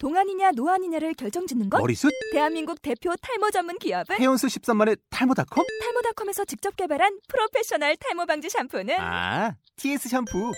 동안이냐 0.00 0.52
노안이냐를 0.56 1.12
결정짓는 1.12 1.68
것? 1.68 1.78
머리숱? 1.78 2.10
대한민국 2.32 2.80
대표 2.80 3.12
탈모 3.20 3.50
전문 3.50 3.78
기업은 3.78 4.16
헤어수 4.18 4.46
13만의 4.46 4.98
탈모닷컴? 5.10 5.66
탈모닷컴에서 5.82 6.46
직접 6.46 6.74
개발한 6.74 7.18
프로페셔널 7.28 7.96
탈모 7.96 8.24
방지 8.24 8.48
샴푸는 8.48 8.94
아, 8.98 9.54
TS 9.76 10.08
샴푸. 10.08 10.52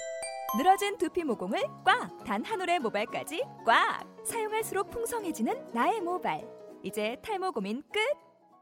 늘어진 0.57 0.97
두피 0.97 1.25
모공을 1.25 1.61
꽉! 1.85 2.23
단 2.25 2.45
한 2.45 2.61
올의 2.61 2.79
모발까지 2.79 3.43
꽉! 3.67 4.05
사용할수록 4.25 4.93
풍성해지는 4.93 5.73
나의 5.75 6.01
모발. 6.01 6.43
이제 6.85 7.17
탈모 7.25 7.51
고민 7.51 7.83
끝! 7.93 7.99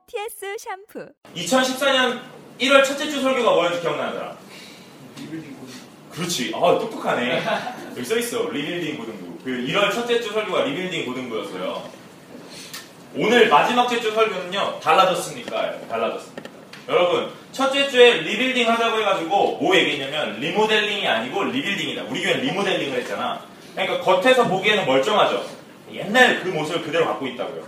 TS 0.06 0.56
샴푸. 0.58 1.12
2014년 1.34 2.22
1월 2.58 2.82
첫째 2.86 3.06
주 3.10 3.20
설교가 3.20 3.50
뭐였는지 3.52 3.82
기억나는 3.82 4.18
사람? 4.18 4.38
그렇지. 6.10 6.52
아, 6.54 6.58
똑똑하네. 6.78 7.42
여기 7.90 8.04
써있어. 8.04 8.48
리빌딩 8.48 8.96
고등부. 8.96 9.29
그 9.44 9.50
1월 9.50 9.92
첫째 9.92 10.20
주 10.20 10.32
설교가 10.32 10.64
리빌딩 10.64 11.06
고등부였어요. 11.06 11.82
오늘 13.16 13.48
마지막 13.48 13.88
주 13.88 14.12
설교는요, 14.12 14.80
달라졌습니까? 14.80 15.88
달라졌습니다. 15.88 16.50
여러분, 16.88 17.30
첫째 17.52 17.88
주에 17.88 18.14
리빌딩 18.20 18.68
하자고 18.68 19.00
해가지고 19.00 19.58
뭐 19.58 19.74
얘기했냐면, 19.76 20.38
리모델링이 20.40 21.06
아니고 21.08 21.44
rebuilding이다. 21.44 22.02
우리 22.08 22.22
교회는 22.22 22.44
리모델링을 22.44 22.98
했잖아. 22.98 23.42
그러니까 23.74 24.00
겉에서 24.00 24.46
보기에는 24.46 24.84
멀쩡하죠. 24.86 25.44
옛날 25.92 26.40
그 26.42 26.48
모습을 26.48 26.82
그대로 26.82 27.06
갖고 27.06 27.26
있다고요. 27.26 27.62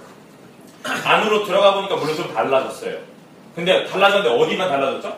안으로 1.05 1.45
들어가 1.45 1.75
보니까 1.75 1.97
물론 1.97 2.17
좀 2.17 2.33
달라졌어요. 2.35 2.99
근데 3.55 3.87
달라졌는데 3.87 4.37
어디만 4.37 4.69
달라졌죠? 4.69 5.17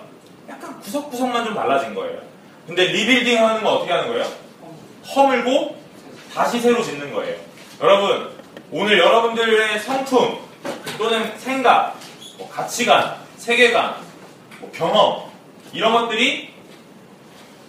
약간 0.49 0.81
구석구석만 0.81 1.45
좀 1.45 1.55
달라진 1.55 1.95
거예요. 1.95 2.21
근데 2.67 2.85
리빌딩 2.85 3.45
하는 3.45 3.63
건 3.63 3.75
어떻게 3.75 3.93
하는 3.93 4.09
거예요? 4.09 4.27
허물고 5.15 5.84
다시 6.35 6.61
새로 6.61 6.83
짓는 6.83 7.13
거예요. 7.13 7.37
여러분, 7.81 8.31
오늘 8.71 8.99
여러분들의 8.99 9.79
성품 9.81 10.39
또는 10.99 11.39
생각, 11.39 11.97
뭐 12.39 12.49
가치관, 12.51 13.17
세계관, 13.37 13.97
뭐 14.61 14.71
경험 14.73 15.31
이런 15.73 15.93
것들이 15.93 16.53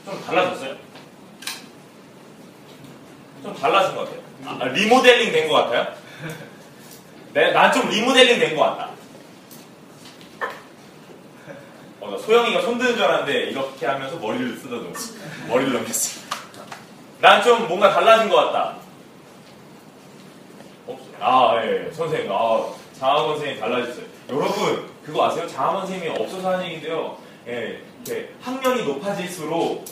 좀 0.05 0.21
달라졌어요. 0.25 0.75
좀 3.43 3.55
달라진 3.55 3.95
것 3.95 4.05
같아요. 4.05 4.25
아, 4.61 4.65
리모델링 4.65 5.31
된 5.31 5.47
것 5.49 5.55
같아요. 5.55 5.87
네, 7.33 7.51
난좀 7.51 7.89
리모델링 7.89 8.39
된 8.39 8.55
것 8.55 8.63
같다. 8.63 8.89
어, 12.01 12.11
나 12.11 12.17
소영이가 12.17 12.61
손드는 12.61 12.95
줄 12.95 13.03
알았는데 13.03 13.49
이렇게 13.51 13.85
하면서 13.85 14.15
머리를 14.17 14.57
쓰다듬어. 14.57 14.93
머리를 15.49 15.73
넘겼어. 15.73 16.24
난 17.25 17.41
좀 17.41 17.67
뭔가 17.67 17.91
달라진 17.91 18.29
것 18.29 18.35
같다. 18.35 18.75
아, 21.19 21.59
예, 21.63 21.87
예. 21.87 21.91
선생님. 21.91 22.31
아, 22.31 22.67
장학원 22.99 23.29
선생님 23.37 23.59
달라졌어요. 23.59 24.05
여러분, 24.29 24.89
그거 25.03 25.25
아세요? 25.25 25.47
장학원 25.47 25.87
선생님이 25.87 26.19
없어서 26.19 26.51
하는 26.51 26.65
얘기인데요. 26.65 27.17
예, 27.47 27.81
이렇게 28.05 28.29
학년이 28.41 28.83
높아질수록 28.85 29.85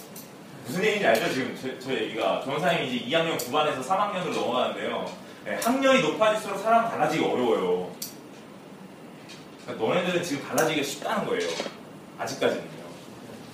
무슨 0.67 0.83
얘기인지 0.83 1.07
알죠? 1.07 1.33
지금 1.33 1.57
저, 1.59 1.79
저 1.83 1.91
얘기가. 1.95 2.41
정사님이 2.45 2.87
이제 2.95 3.05
2학년 3.17 3.35
9반에서 3.39 3.83
3학년으로 3.83 4.35
넘어가는데요. 4.35 5.05
예, 5.47 5.55
학년이 5.55 6.03
높아질수록 6.03 6.59
사람 6.59 6.87
달라지기 6.87 7.25
어려워요. 7.25 7.89
그러니까 9.65 9.87
너네들은 9.87 10.21
지금 10.23 10.47
달라지기가 10.47 10.85
쉽다는 10.85 11.25
거예요. 11.25 11.49
아직까지는요. 12.19 12.67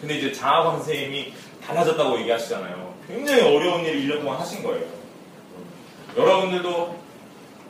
근데 0.01 0.17
이제 0.17 0.33
장학원 0.33 0.75
선생님이 0.79 1.33
달라졌다고 1.65 2.19
얘기하시잖아요. 2.19 2.88
굉장히 3.09 3.41
어려운 3.41 3.83
일을 3.83 4.01
1년 4.01 4.21
동안 4.21 4.39
하신 4.39 4.61
거예요. 4.63 4.85
여러분들도 6.15 6.99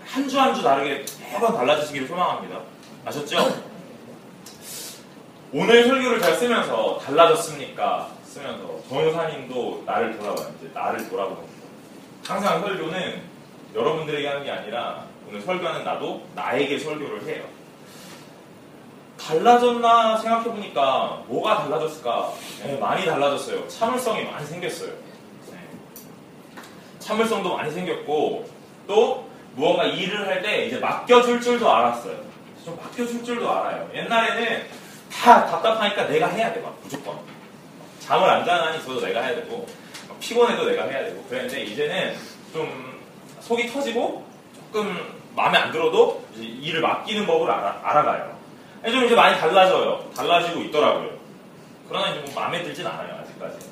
한 0.06 0.28
주 0.28 0.38
한 0.40 0.54
주 0.54 0.62
다르게 0.62 1.06
매번 1.32 1.56
달라지시기를 1.56 2.08
소망합니다. 2.08 2.60
아셨죠? 3.06 3.62
오늘 5.54 5.88
설교를 5.88 6.20
잘 6.20 6.36
쓰면서 6.36 6.98
달라졌습니까? 7.00 8.10
쓰면서 8.26 8.80
정효사님도 8.90 9.84
나를 9.86 10.18
돌아봐요. 10.18 10.52
이제 10.60 10.70
나를 10.74 11.10
돌아보는 11.10 11.38
거. 11.42 11.48
항상 12.28 12.60
설교는 12.62 13.22
여러분들에게 13.74 14.28
하는 14.28 14.44
게 14.44 14.52
아니라 14.52 15.06
오늘 15.28 15.42
설교하는 15.42 15.84
나도 15.86 16.24
나에게 16.36 16.78
설교를 16.78 17.24
해요. 17.28 17.46
달라졌나 19.20 20.18
생각해보니까 20.18 21.24
뭐가 21.28 21.64
달라졌을까? 21.64 22.34
네, 22.64 22.78
많이 22.78 23.06
달라졌어요. 23.06 23.68
참을성이 23.68 24.26
많이 24.26 24.46
생겼어요. 24.46 24.92
네. 27.10 27.16
참을성도 27.16 27.56
많이 27.56 27.72
생겼고 27.72 28.48
또 28.88 29.28
무언가 29.56 29.84
일을 29.86 30.28
할 30.28 30.42
때 30.42 30.66
이제 30.66 30.78
맡겨줄 30.78 31.42
줄도 31.42 31.70
알았어요. 31.70 32.16
좀 32.64 32.78
맡겨줄 32.78 33.24
줄도 33.24 33.50
알아요. 33.52 33.90
옛날에는 33.94 34.64
다 35.12 35.46
답답하니까 35.48 36.06
내가 36.08 36.28
해야 36.28 36.54
돼, 36.54 36.60
막 36.62 36.78
무조건. 36.84 37.18
잠을 38.00 38.30
안 38.30 38.46
자는 38.46 38.64
한이 38.64 38.78
있어도 38.78 39.02
내가 39.02 39.22
해야 39.22 39.36
되고 39.36 39.68
피곤해도 40.20 40.66
내가 40.66 40.84
해야 40.84 41.04
되고 41.06 41.24
그랬는데 41.24 41.64
이제는 41.64 42.16
좀 42.54 43.00
속이 43.42 43.68
터지고 43.72 44.24
조금 44.56 45.20
마음에 45.36 45.58
안 45.58 45.72
들어도 45.72 46.24
일을 46.38 46.82
맡기는 46.82 47.26
법을 47.26 47.50
알아, 47.50 47.80
알아가요. 47.84 48.38
좀 48.86 49.06
이제 49.06 49.16
많이 49.16 49.38
달라져요. 49.40 50.10
달라지고 50.16 50.62
있더라고요. 50.62 51.10
그러나 51.88 52.10
이제 52.10 52.20
뭐 52.20 52.34
마음에 52.42 52.64
들진 52.64 52.86
않아요, 52.86 53.20
아직까지. 53.22 53.69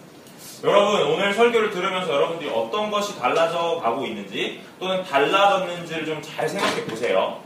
여러분, 0.63 1.01
오늘 1.03 1.33
설교를 1.33 1.69
들으면서 1.69 2.11
여러분들이 2.11 2.49
어떤 2.49 2.89
것이 2.89 3.17
달라져 3.19 3.79
가고 3.81 4.05
있는지 4.05 4.61
또는 4.79 5.03
달라졌는지를 5.03 6.05
좀 6.05 6.21
잘 6.21 6.49
생각해 6.49 6.85
보세요. 6.85 7.39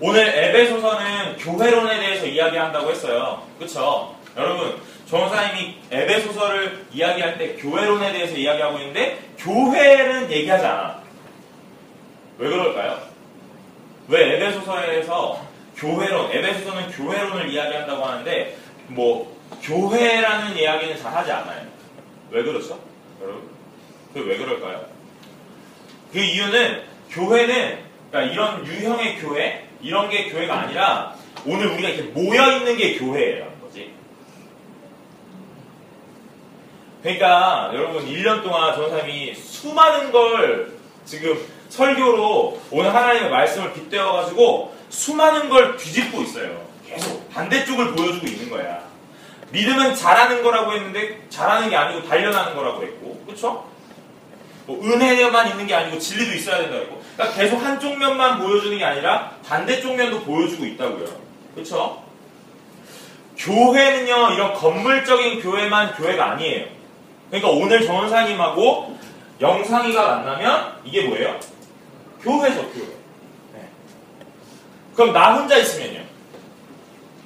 오늘 0.00 0.26
에베소서는 0.26 1.36
교회론에 1.36 1.98
대해서 2.00 2.26
이야기한다고 2.26 2.90
했어요. 2.90 3.42
그쵸? 3.58 4.14
여러분, 4.36 4.80
정사님이 5.06 5.76
에베소서를 5.90 6.86
이야기할 6.92 7.36
때 7.36 7.54
교회론에 7.56 8.12
대해서 8.12 8.34
이야기하고 8.36 8.78
있는데 8.78 9.18
교회는 9.38 10.30
얘기하지 10.30 10.64
않아. 10.64 11.02
왜 12.38 12.48
그럴까요? 12.48 12.98
왜 14.08 14.34
에베소서에서 14.36 15.40
교회론, 15.76 16.30
에베소서는 16.32 16.90
교회론을 16.92 17.50
이야기한다고 17.50 18.04
하는데 18.04 18.56
뭐 18.88 19.36
교회라는 19.62 20.56
이야기는 20.56 20.96
잘 21.02 21.12
하지 21.12 21.30
않아요. 21.32 21.67
왜 22.30 22.42
그렇죠? 22.42 22.78
여러분? 23.20 23.48
그왜 24.14 24.36
그럴까요? 24.36 24.86
그 26.12 26.18
이유는 26.18 26.82
교회는 27.10 27.88
그러니까 28.10 28.32
이런 28.32 28.66
유형의 28.66 29.18
교회, 29.18 29.68
이런 29.82 30.08
게 30.08 30.30
교회가 30.30 30.60
아니라 30.60 31.14
오늘 31.46 31.68
우리가 31.68 31.88
이렇게 31.88 32.10
모여 32.10 32.56
있는 32.56 32.76
게 32.76 32.98
교회예요. 32.98 33.52
거지. 33.62 33.92
그러니까 37.02 37.70
여러분 37.74 38.06
1년 38.06 38.42
동안 38.42 38.74
전사님이 38.74 39.34
수많은 39.34 40.10
걸 40.10 40.72
지금 41.04 41.38
설교로 41.68 42.60
오늘 42.70 42.94
하나님의 42.94 43.30
말씀을 43.30 43.72
빗대어 43.72 44.12
가지고 44.12 44.74
수많은 44.88 45.48
걸 45.48 45.76
뒤집고 45.76 46.22
있어요. 46.22 46.66
계속 46.86 47.28
반대쪽을 47.30 47.92
보여주고 47.92 48.26
있는 48.26 48.50
거야. 48.50 48.87
믿음은 49.50 49.94
잘하는 49.94 50.42
거라고 50.42 50.72
했는데 50.72 51.26
잘하는 51.30 51.70
게 51.70 51.76
아니고 51.76 52.06
단련하는 52.08 52.54
거라고 52.54 52.82
했고, 52.82 53.22
그렇죠? 53.26 53.66
뭐 54.66 54.82
은혜만 54.82 55.48
있는 55.48 55.66
게 55.66 55.74
아니고 55.74 55.98
진리도 55.98 56.34
있어야 56.34 56.58
된다고 56.58 56.82
했고, 56.82 57.02
그러니까 57.14 57.36
계속 57.36 57.56
한쪽 57.56 57.98
면만 57.98 58.38
보여주는 58.38 58.76
게 58.76 58.84
아니라 58.84 59.32
반대쪽 59.46 59.96
면도 59.96 60.20
보여주고 60.20 60.64
있다고요. 60.66 61.06
그렇죠? 61.54 62.02
교회는요 63.38 64.32
이런 64.34 64.52
건물적인 64.52 65.40
교회만 65.40 65.94
교회가 65.94 66.32
아니에요. 66.32 66.66
그러니까 67.30 67.50
오늘 67.50 67.86
정원사님하고 67.86 68.98
영상이가 69.40 70.02
만나면 70.02 70.80
이게 70.84 71.02
뭐예요? 71.02 71.38
교회죠, 72.20 72.68
교회. 72.72 72.86
네. 73.54 73.68
그럼 74.94 75.12
나 75.12 75.34
혼자 75.34 75.56
있으면요? 75.56 76.02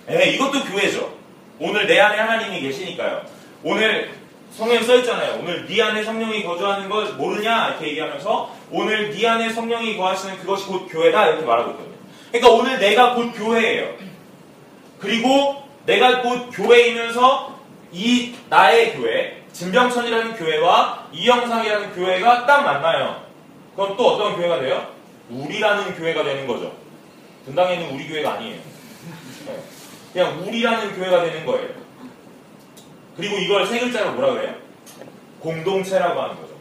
네, 0.06 0.30
이것도 0.30 0.64
교회죠. 0.64 1.21
오늘 1.62 1.86
내 1.86 2.00
안에 2.00 2.18
하나님이 2.18 2.60
계시니까요. 2.60 3.22
오늘 3.62 4.10
성경에 4.50 4.82
써있잖아요. 4.82 5.38
오늘 5.40 5.64
네 5.64 5.80
안에 5.80 6.02
성령이 6.02 6.42
거주하는 6.42 6.88
걸 6.88 7.12
모르냐? 7.12 7.68
이렇게 7.68 7.90
얘기하면서 7.90 8.56
오늘 8.72 9.12
네 9.12 9.28
안에 9.28 9.48
성령이 9.50 9.96
거하시는 9.96 10.38
그것이 10.38 10.66
곧 10.66 10.88
교회다 10.90 11.28
이렇게 11.28 11.46
말하고 11.46 11.70
있거든요. 11.70 11.94
그러니까 12.32 12.52
오늘 12.52 12.78
내가 12.80 13.14
곧 13.14 13.30
교회예요. 13.32 13.94
그리고 14.98 15.62
내가 15.86 16.22
곧 16.22 16.50
교회이면서 16.52 17.60
이 17.92 18.34
나의 18.48 18.94
교회, 18.94 19.44
진병천이라는 19.52 20.34
교회와 20.34 21.06
이영상이라는 21.12 21.94
교회가 21.94 22.44
딱 22.44 22.62
만나요. 22.64 23.22
그럼 23.76 23.96
또 23.96 24.08
어떤 24.08 24.34
교회가 24.34 24.58
돼요? 24.58 24.88
우리라는 25.30 25.94
교회가 25.94 26.24
되는 26.24 26.44
거죠. 26.48 26.72
분당에는 27.44 27.94
우리 27.94 28.08
교회가 28.08 28.32
아니에요. 28.32 28.58
네. 29.46 29.81
그냥 30.12 30.42
우리라는 30.46 30.94
교회가 30.96 31.24
되는 31.24 31.46
거예요. 31.46 31.68
그리고 33.16 33.36
이걸 33.38 33.66
세 33.66 33.78
글자로 33.80 34.12
뭐라 34.12 34.34
그래요? 34.34 34.54
공동체라고 35.40 36.20
하는 36.20 36.36
거죠. 36.36 36.52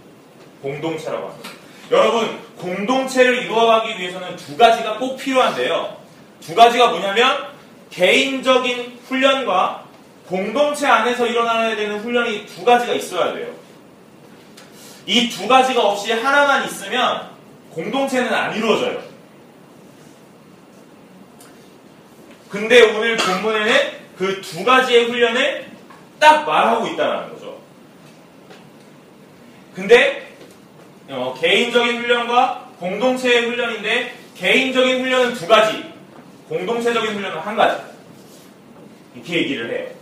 공동체라고 0.62 1.28
하는 1.30 1.38
거죠. 1.42 1.56
여러분, 1.92 2.40
공동체를 2.58 3.44
이루어가기 3.44 4.00
위해서는 4.00 4.36
두 4.38 4.58
가지가 4.58 4.98
꼭 4.98 5.18
필요한데요. 5.18 5.98
두 6.40 6.56
가지가 6.56 6.90
뭐냐면 6.92 7.48
개인적인 7.90 9.00
훈련과 9.08 9.86
공동체 10.28 10.88
안에서 10.88 11.28
일어나야 11.28 11.76
되는 11.76 12.00
훈련이 12.00 12.46
두 12.46 12.64
가지가 12.64 12.94
있어야 12.94 13.34
돼요. 13.34 13.54
이 15.06 15.30
두 15.30 15.48
가지가 15.48 15.82
없이 15.84 16.14
하나만 16.14 16.66
있으면 16.66 17.30
공동체는 17.72 18.34
안 18.34 18.56
이루어져요. 18.56 19.02
근데 22.52 22.82
오늘 22.82 23.16
본문에는 23.16 24.02
그 24.18 24.42
두 24.42 24.64
가지의 24.64 25.06
훈련을 25.06 25.72
딱 26.20 26.46
말하고 26.46 26.86
있다는 26.88 27.34
거죠. 27.34 27.60
근데 29.74 30.36
어, 31.10 31.36
개인적인 31.40 32.02
훈련과 32.02 32.72
공동체의 32.80 33.46
훈련인데 33.48 34.16
개인적인 34.36 35.02
훈련은 35.02 35.34
두 35.34 35.48
가지, 35.48 35.92
공동체적인 36.50 37.16
훈련은 37.16 37.40
한 37.40 37.56
가지. 37.56 37.82
이렇게 39.16 39.38
얘기를 39.38 39.72
해요. 39.72 39.96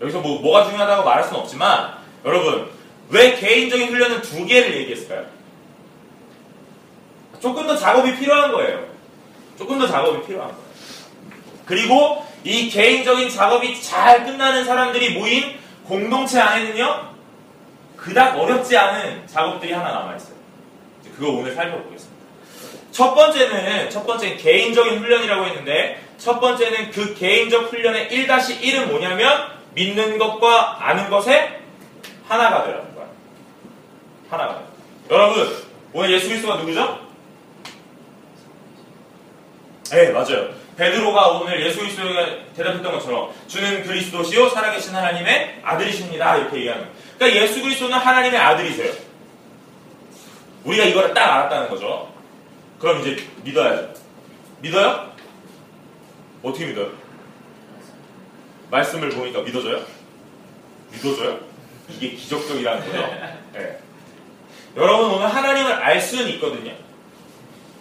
여기서 0.00 0.20
뭐, 0.20 0.40
뭐가 0.40 0.64
중요하다고 0.64 1.04
말할 1.04 1.24
수는 1.24 1.40
없지만 1.40 1.94
여러분 2.24 2.70
왜 3.10 3.34
개인적인 3.36 3.88
훈련은 3.88 4.22
두 4.22 4.44
개를 4.46 4.76
얘기했을까요? 4.76 5.26
조금 7.40 7.66
더 7.66 7.76
작업이 7.76 8.16
필요한 8.16 8.52
거예요. 8.52 8.86
조금 9.58 9.78
더 9.78 9.86
작업이 9.86 10.26
필요한 10.26 10.50
거예요. 10.50 10.65
그리고 11.66 12.24
이 12.44 12.70
개인적인 12.70 13.28
작업이 13.28 13.82
잘 13.82 14.24
끝나는 14.24 14.64
사람들이 14.64 15.18
모인 15.18 15.58
공동체 15.84 16.40
안에는요, 16.40 17.14
그닥 17.96 18.38
어렵지 18.38 18.76
않은 18.76 19.26
작업들이 19.26 19.72
하나 19.72 19.90
남아있어요. 19.92 20.36
그거 21.16 21.30
오늘 21.32 21.54
살펴보겠습니다. 21.54 22.16
첫 22.92 23.14
번째는, 23.14 23.90
첫 23.90 24.06
번째는 24.06 24.38
개인적인 24.38 25.00
훈련이라고 25.00 25.44
했는데, 25.46 26.02
첫 26.18 26.40
번째는 26.40 26.92
그 26.92 27.14
개인적 27.14 27.72
훈련의 27.72 28.08
1-1은 28.08 28.86
뭐냐면, 28.86 29.48
믿는 29.74 30.18
것과 30.18 30.78
아는 30.80 31.10
것에 31.10 31.60
하나가 32.28 32.64
되라는 32.64 32.94
거야. 32.94 33.06
하나가. 34.30 34.62
여러분, 35.10 35.54
오늘 35.92 36.12
예수 36.12 36.28
그리스도가 36.28 36.56
누구죠? 36.56 37.00
네, 39.90 40.10
맞아요. 40.10 40.65
베드로가 40.76 41.28
오늘 41.28 41.64
예수 41.64 41.78
그리스도가 41.78 42.52
대답했던 42.54 42.92
것처럼 42.92 43.32
주는 43.48 43.82
그리스도시요 43.82 44.50
살아계신 44.50 44.94
하나님의 44.94 45.60
아들이십니다. 45.62 46.36
이렇게 46.36 46.58
얘기하는. 46.58 46.86
그러니까 47.18 47.42
예수 47.42 47.62
그리스도는 47.62 47.96
하나님의 47.96 48.38
아들이세요. 48.38 48.92
우리가 50.64 50.84
이거를 50.84 51.14
딱 51.14 51.32
알았다는 51.32 51.70
거죠. 51.70 52.12
그럼 52.78 53.00
이제 53.00 53.24
믿어야죠. 53.42 53.94
믿어요? 54.60 55.12
어떻게 56.42 56.66
믿어요? 56.66 56.90
말씀을 58.70 59.10
보니까 59.10 59.40
믿어져요? 59.42 59.82
믿어져요? 60.92 61.40
이게 61.88 62.10
기적적이라는 62.10 62.84
거죠. 62.84 62.98
네. 63.52 63.78
여러분 64.76 65.10
오늘 65.10 65.32
하나님을 65.32 65.72
알 65.72 66.00
수는 66.00 66.28
있거든요. 66.32 66.72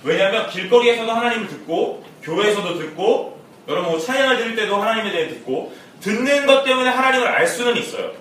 왜냐하면 0.04 0.48
길거리에서도 0.50 1.12
하나님을 1.12 1.48
듣고 1.48 2.06
교회에서도 2.25 2.77
듣고 2.80 3.39
여러분 3.68 3.92
뭐 3.92 4.00
찬양을 4.00 4.38
들을 4.38 4.56
때도 4.56 4.75
하나님에 4.75 5.12
대해 5.12 5.27
듣고 5.30 5.74
듣는 6.01 6.45
것 6.45 6.63
때문에 6.63 6.89
하나님을 6.89 7.27
알 7.27 7.48
수는 7.48 7.77
있어요. 7.77 8.12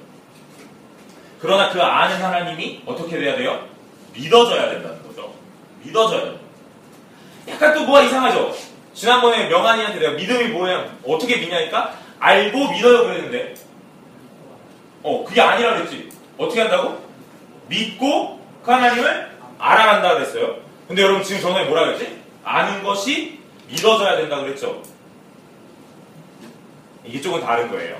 그러나 1.41 1.71
그 1.71 1.83
아는 1.83 2.23
하나님이 2.23 2.83
어떻게 2.87 3.19
돼야 3.19 3.37
돼요? 3.37 3.67
믿어져야 4.13 4.71
된다는 4.71 5.03
거죠. 5.03 5.35
믿어져야 5.83 6.23
된다. 6.23 6.41
약간 7.49 7.75
또 7.75 7.85
뭐가 7.85 8.03
이상하죠? 8.03 8.55
지난번에 8.95 9.49
명한이한테 9.49 9.99
내가 9.99 10.13
믿음이 10.13 10.49
뭐야? 10.49 10.97
어떻게 11.07 11.37
믿냐니까? 11.37 11.99
알고 12.19 12.71
믿어요 12.71 13.05
그랬는데 13.05 13.55
어 15.03 15.25
그게 15.25 15.41
아니라 15.41 15.75
그랬지. 15.77 16.11
어떻게 16.39 16.61
한다고? 16.63 17.05
믿고 17.69 18.41
그 18.63 18.71
하나님을 18.71 19.31
알아간다 19.59 20.15
그랬어요. 20.15 20.57
근데 20.89 21.03
여러분 21.03 21.23
지금 21.23 21.43
전에 21.43 21.65
뭐라 21.65 21.87
그랬지? 21.87 22.19
아는 22.45 22.83
것이 22.83 23.44
믿어져야 23.69 24.17
된다 24.17 24.41
그랬죠. 24.41 24.83
이게 27.05 27.21
조금 27.21 27.41
다른 27.41 27.71
거예요. 27.71 27.97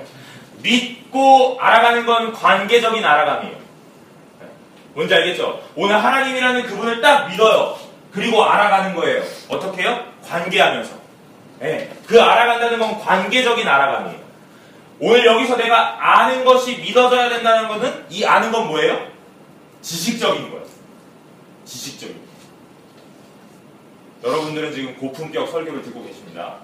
믿고 0.61 1.57
알아가는 1.59 2.05
건 2.05 2.33
관계적인 2.33 3.03
알아감이에요. 3.03 3.55
뭔지 4.93 5.13
알겠죠? 5.13 5.61
오늘 5.75 6.01
하나님이라는 6.03 6.63
그분을 6.63 7.01
딱 7.01 7.29
믿어요. 7.29 7.77
그리고 8.11 8.43
알아가는 8.43 8.95
거예요. 8.95 9.23
어떻게 9.49 9.83
해요? 9.83 10.05
관계하면서. 10.25 10.95
네. 11.59 11.91
그 12.07 12.21
알아간다는 12.21 12.79
건 12.79 12.99
관계적인 12.99 13.67
알아감이에요. 13.67 14.25
오늘 14.99 15.25
여기서 15.25 15.57
내가 15.57 15.97
아는 15.99 16.45
것이 16.45 16.77
믿어져야 16.77 17.27
된다는 17.29 17.67
것은 17.67 18.05
이 18.09 18.23
아는 18.23 18.51
건 18.51 18.67
뭐예요? 18.67 19.05
지식적인 19.81 20.49
거예요. 20.49 20.65
지식적인. 21.65 22.24
여러분들은 24.25 24.73
지금 24.73 24.95
고품격 24.97 25.49
설교를 25.49 25.83
듣고 25.83 26.03
계십니다. 26.03 26.55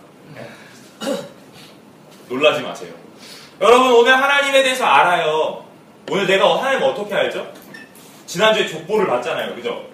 놀라지 2.27 2.63
마세요. 2.63 2.93
여러분 3.61 3.91
오늘 3.91 4.15
하나님에 4.15 4.63
대해서 4.63 4.85
알아요. 4.85 5.63
오늘 6.09 6.25
내가 6.25 6.57
하나님 6.57 6.81
어떻게 6.81 7.13
알죠? 7.13 7.51
지난주에 8.25 8.67
족보를 8.67 9.05
봤잖아요. 9.05 9.55
그죠? 9.55 9.85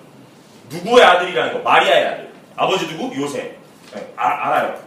누구의 0.69 1.04
아들이라는 1.04 1.54
거? 1.54 1.60
마리아의 1.60 2.06
아들. 2.08 2.34
아버지 2.56 2.88
누구? 2.88 3.14
요셉. 3.22 3.58
네, 3.94 4.14
아, 4.16 4.28
알아요. 4.28 4.80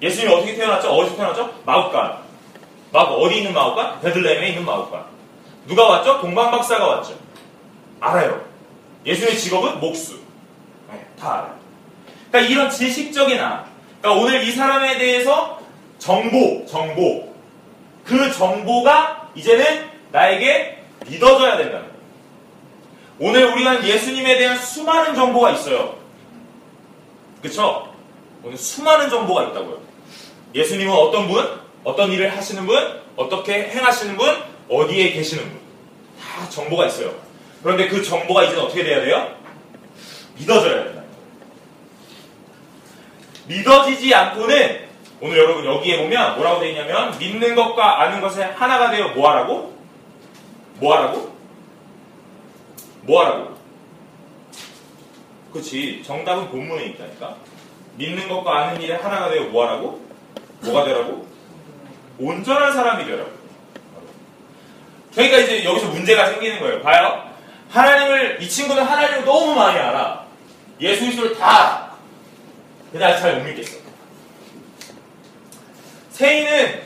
예수님이 0.00 0.34
어떻게 0.34 0.54
태어났죠? 0.54 0.88
어디서 0.90 1.16
태어났죠? 1.16 1.54
마국간. 1.66 2.18
마국 2.92 3.14
어디 3.22 3.38
있는 3.38 3.52
마국간? 3.52 4.00
베들레헴에 4.00 4.48
있는 4.48 4.64
마국간. 4.64 5.04
누가 5.66 5.84
왔죠? 5.88 6.20
동방박사가 6.20 6.86
왔죠. 6.86 7.18
알아요. 8.00 8.42
예수님의 9.04 9.38
직업은 9.38 9.80
목수. 9.80 10.21
네, 11.22 11.28
다. 11.28 11.54
그러니까 12.30 12.52
이런 12.52 12.70
지식적인 12.70 13.38
아. 13.40 13.64
그러니까 14.00 14.22
오늘 14.22 14.42
이 14.42 14.50
사람에 14.50 14.98
대해서 14.98 15.60
정보, 15.98 16.66
정보. 16.66 17.32
그 18.04 18.32
정보가 18.32 19.30
이제는 19.36 19.88
나에게 20.10 20.82
믿어져야 21.06 21.56
된다는 21.56 21.86
거예요. 21.86 21.92
오늘 23.20 23.52
우리가 23.52 23.86
예수님에 23.86 24.38
대한 24.38 24.58
수많은 24.58 25.14
정보가 25.14 25.52
있어요. 25.52 25.96
그쵸? 27.40 27.94
오늘 28.42 28.56
수많은 28.56 29.08
정보가 29.08 29.44
있다고요. 29.44 29.80
예수님은 30.54 30.92
어떤 30.92 31.28
분? 31.28 31.60
어떤 31.84 32.10
일을 32.10 32.36
하시는 32.36 32.66
분? 32.66 33.00
어떻게 33.16 33.68
행하시는 33.68 34.16
분? 34.16 34.28
어디에 34.68 35.12
계시는 35.12 35.44
분? 35.44 35.60
다 36.20 36.48
정보가 36.48 36.86
있어요. 36.86 37.14
그런데 37.62 37.88
그 37.88 38.02
정보가 38.02 38.44
이제 38.44 38.56
어떻게 38.56 38.82
돼야 38.82 39.00
돼요? 39.00 39.36
믿어져야 40.36 40.84
된다. 40.84 41.01
믿어지지 43.46 44.14
않고는 44.14 44.88
오늘 45.20 45.38
여러분 45.38 45.64
여기에 45.64 46.02
보면 46.02 46.36
뭐라고 46.36 46.60
되어 46.60 46.70
있냐면 46.70 47.16
믿는 47.18 47.54
것과 47.54 48.02
아는 48.02 48.20
것에 48.20 48.42
하나가 48.42 48.90
되어 48.90 49.08
뭐하라고? 49.10 49.72
뭐하라고? 50.80 51.36
뭐하라고? 53.02 53.56
그렇지 55.52 56.02
정답은 56.04 56.50
본문에 56.50 56.86
있다니까 56.86 57.36
믿는 57.96 58.28
것과 58.28 58.58
아는 58.58 58.80
일에 58.80 58.94
하나가 58.94 59.30
되어 59.30 59.44
뭐하라고? 59.44 60.00
뭐가 60.62 60.84
되라고? 60.84 61.26
온전한 62.18 62.72
사람이 62.72 63.04
되라고 63.04 63.30
그러니까 65.14 65.38
이제 65.38 65.64
여기서 65.64 65.88
문제가 65.88 66.26
생기는 66.30 66.58
거예요 66.60 66.82
봐요 66.82 67.30
하나님을 67.70 68.38
이 68.40 68.48
친구는 68.48 68.82
하나님을 68.82 69.24
너무 69.24 69.54
많이 69.54 69.78
알아 69.78 70.26
예수 70.80 71.00
그리스도를 71.00 71.36
다 71.36 71.91
아직 73.00 73.20
잘못 73.22 73.44
믿겠어 73.46 73.76
세인은 76.10 76.82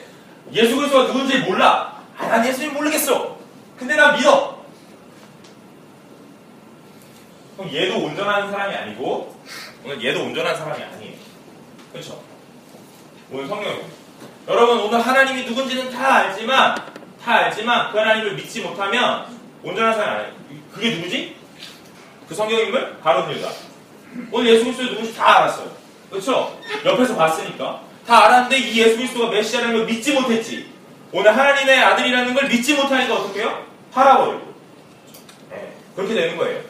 예수 0.52 0.76
그리스도가 0.76 1.06
누군지 1.08 1.38
몰라 1.38 2.00
아, 2.16 2.26
난 2.26 2.46
예수님 2.46 2.74
모르겠어 2.74 3.38
근데 3.76 3.96
난 3.96 4.16
믿어 4.16 4.56
그럼 7.56 7.72
얘도 7.74 8.04
온전한 8.04 8.50
사람이 8.50 8.74
아니고 8.74 9.34
오늘 9.84 10.04
얘도 10.04 10.24
온전한 10.24 10.56
사람이 10.56 10.82
아니에요. 10.82 11.14
그렇죠? 11.92 12.20
오늘 13.30 13.48
성경이 13.48 13.80
여러분 14.46 14.80
오늘 14.80 15.00
하나님이 15.00 15.44
누군지는 15.44 15.90
다 15.90 16.16
알지만 16.16 16.76
다 17.22 17.32
알지만 17.32 17.92
그 17.92 17.98
하나님을 17.98 18.34
믿지 18.34 18.60
못하면 18.60 19.26
온전한 19.62 19.94
사람이 19.94 20.24
아니에요. 20.24 20.62
그게 20.72 20.90
누구지? 20.96 21.36
그 22.28 22.34
성경 22.34 22.58
인물 22.60 22.98
바로 23.00 23.32
유다. 23.32 23.48
오늘 24.30 24.54
예수 24.54 24.64
그리스도 24.64 24.90
누군지 24.90 25.14
다 25.14 25.38
알았어요. 25.38 25.75
그렇죠? 26.16 26.58
옆에서 26.84 27.14
봤으니까 27.14 27.82
다 28.06 28.24
알았는데 28.24 28.58
이 28.58 28.80
예수 28.80 28.96
그리스도가 28.96 29.30
메시아라는 29.30 29.76
걸 29.76 29.86
믿지 29.86 30.14
못했지. 30.14 30.70
오늘 31.12 31.36
하나님의 31.36 31.78
아들이라는 31.78 32.34
걸 32.34 32.48
믿지 32.48 32.74
못하니까 32.74 33.14
어떻게 33.16 33.40
해요? 33.40 33.66
팔아버리고. 33.92 34.54
네, 35.50 35.72
그렇게 35.94 36.14
되는 36.14 36.36
거예요. 36.36 36.62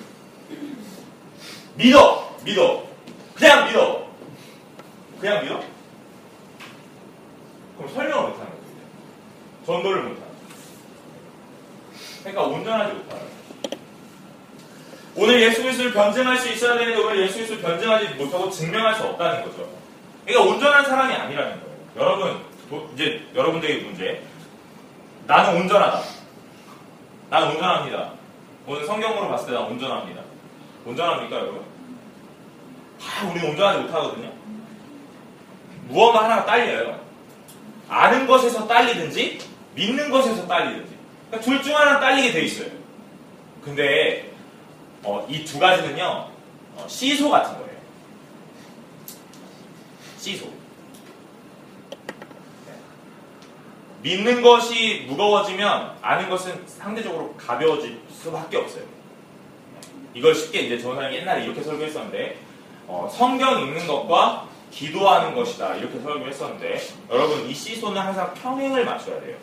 믿어, 1.77 2.37
믿어. 2.45 2.87
그냥 3.35 3.67
믿어. 3.67 4.07
그냥 5.21 5.43
믿어? 5.43 5.61
그럼 7.77 7.93
설명을 7.95 8.31
못하는 8.31 8.51
거죠. 8.51 9.67
전도를 9.67 10.03
못하는 10.03 10.21
거죠. 10.23 10.57
그러니까 12.23 12.43
온전하지 12.43 12.95
못하는 12.95 13.23
거죠. 13.25 13.36
오늘 15.17 15.41
예수 15.43 15.63
그리스도를 15.63 15.93
변증할 15.93 16.37
수 16.39 16.49
있어야 16.51 16.79
되는데 16.79 17.01
오늘 17.01 17.23
예수 17.23 17.35
그리스도를 17.37 17.63
변증하지 17.63 18.15
못하고 18.17 18.51
증명할 18.51 18.95
수 18.95 19.05
없다는 19.05 19.45
거죠. 19.45 19.69
그러니까 20.27 20.53
온전한 20.53 20.85
사람이 20.85 21.15
아니라는 21.15 21.61
거예요. 21.61 21.77
여러분, 21.97 22.41
도- 22.69 22.91
이제 22.95 23.23
여러분들의 23.35 23.83
문제. 23.83 24.23
나는 25.27 25.61
온전하다. 25.61 26.03
나는 27.31 27.49
온전합니다. 27.53 28.13
오늘 28.67 28.85
성경으로 28.85 29.29
봤을 29.29 29.47
때 29.49 29.53
나는 29.55 29.69
온전합니다. 29.73 30.21
온전합니까, 30.85 31.37
여러분? 31.37 31.63
다 33.01 33.29
우리는 33.29 33.51
온전하지 33.51 33.81
못하거든요. 33.83 34.33
무언가 35.89 36.25
하나가 36.25 36.45
딸려요. 36.45 37.01
아는 37.89 38.27
것에서 38.27 38.67
딸리든지 38.67 39.39
믿는 39.75 40.11
것에서 40.11 40.47
딸리든지 40.47 40.97
그러니까 41.31 41.49
둘 41.51 41.63
중 41.63 41.77
하나는 41.77 42.01
딸리게 42.01 42.33
돼 42.33 42.43
있어요. 42.43 42.69
근데 43.65 44.33
이 45.29 45.45
두 45.45 45.59
가지는요 45.59 46.05
어, 46.77 46.85
시소 46.89 47.31
같은 47.31 47.55
거예요. 47.55 47.77
시소. 50.19 50.47
네. 52.67 52.73
믿는 54.03 54.43
것이 54.43 55.05
무거워지면 55.09 55.99
아는 56.03 56.29
것은 56.29 56.67
상대적으로 56.67 57.35
가벼워질 57.37 58.01
수밖에 58.11 58.57
없어요. 58.57 58.85
이걸 60.15 60.35
쉽게 60.35 60.61
이제 60.61 60.79
사람이 60.79 61.15
옛날에 61.17 61.45
이렇게 61.45 61.63
설교했었는데 61.63 62.39
어, 62.89 63.09
성경 63.13 63.61
읽는 63.61 63.87
것과 63.87 64.49
기도하는 64.71 65.35
것이다 65.35 65.77
이렇게 65.77 66.01
설교했었는데 66.01 66.81
여러분 67.11 67.49
이 67.49 67.55
시소는 67.55 68.01
항상 68.01 68.35
평행을 68.35 68.85
맞춰야 68.85 69.21
돼요. 69.21 69.37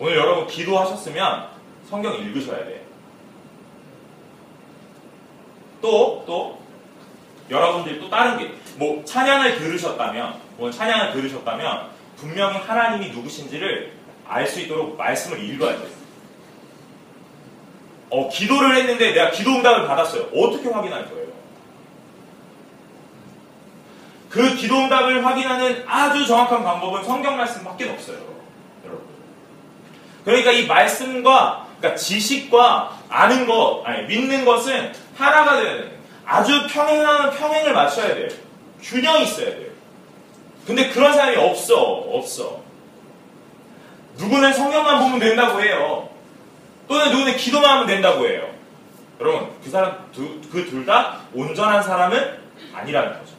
오늘 0.00 0.16
여러분 0.16 0.46
기도하셨으면 0.46 1.48
성경 1.88 2.14
읽으셔야 2.14 2.64
돼요. 2.64 2.83
또, 5.84 6.24
또, 6.26 6.58
여러분들이 7.50 8.00
또 8.00 8.08
다른 8.08 8.38
게, 8.38 8.54
뭐, 8.76 9.04
찬양을 9.04 9.58
들으셨다면, 9.58 10.40
뭐, 10.56 10.70
찬양을 10.70 11.12
들으셨다면, 11.12 11.90
분명히 12.16 12.56
하나님이 12.56 13.10
누구신지를 13.10 13.92
알 14.26 14.46
수 14.46 14.60
있도록 14.60 14.96
말씀을 14.96 15.44
읽어야 15.44 15.76
돼요. 15.76 15.88
어, 18.08 18.30
기도를 18.30 18.74
했는데 18.76 19.12
내가 19.12 19.30
기도 19.30 19.50
응답을 19.50 19.86
받았어요. 19.86 20.28
어떻게 20.34 20.70
확인할 20.70 21.10
거예요? 21.10 21.26
그 24.30 24.54
기도 24.56 24.78
응답을 24.78 25.26
확인하는 25.26 25.84
아주 25.86 26.26
정확한 26.26 26.64
방법은 26.64 27.04
성경 27.04 27.36
말씀밖에 27.36 27.90
없어요. 27.90 28.16
여러분. 28.86 29.04
그러니까 30.24 30.50
이 30.52 30.66
말씀과, 30.66 31.66
그러니까 31.78 32.00
지식과 32.00 33.00
아는 33.10 33.46
것, 33.46 33.82
아니, 33.84 34.06
믿는 34.06 34.46
것은 34.46 35.03
돼요. 35.16 35.90
아주 36.26 36.66
평행하는 36.68 37.30
평행을 37.36 37.72
맞춰야 37.72 38.14
돼요. 38.14 38.28
균형이 38.82 39.24
있어야 39.24 39.46
돼요. 39.46 39.70
근데 40.66 40.90
그런 40.90 41.12
사람이 41.12 41.36
없어. 41.36 41.74
없어. 41.82 42.62
누구는 44.16 44.52
성경만 44.52 45.00
보면 45.00 45.18
된다고 45.18 45.60
해요. 45.60 46.08
또는 46.88 47.10
누구는 47.10 47.36
기도만 47.36 47.70
하면 47.70 47.86
된다고 47.86 48.26
해요. 48.26 48.48
여러분, 49.20 49.50
그 49.62 49.70
사람, 49.70 50.10
그 50.14 50.66
둘 50.70 50.86
다 50.86 51.18
온전한 51.34 51.82
사람은 51.82 52.38
아니라는 52.74 53.18
거죠. 53.18 53.32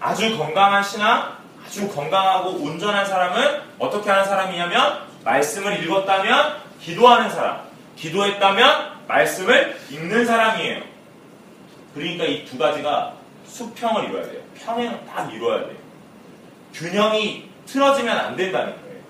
아주 0.00 0.36
건강한 0.36 0.82
신앙, 0.82 1.36
아주 1.64 1.88
건강하고 1.88 2.50
온전한 2.50 3.04
사람은 3.06 3.62
어떻게 3.78 4.10
하는 4.10 4.24
사람이냐면, 4.24 5.00
말씀을 5.24 5.82
읽었다면, 5.84 6.56
기도하는 6.80 7.30
사람, 7.30 7.60
기도했다면, 7.96 8.99
말씀을 9.10 9.76
읽는 9.90 10.24
사람이에요. 10.24 10.82
그러니까 11.94 12.24
이 12.24 12.44
두 12.44 12.56
가지가 12.56 13.14
수평을 13.46 14.04
이루어야 14.04 14.24
돼요. 14.24 14.40
평행을 14.64 15.00
딱 15.06 15.32
이루어야 15.32 15.60
돼요. 15.66 15.76
균형이 16.72 17.48
틀어지면 17.66 18.16
안 18.16 18.36
된다는 18.36 18.72
거예요. 18.80 19.00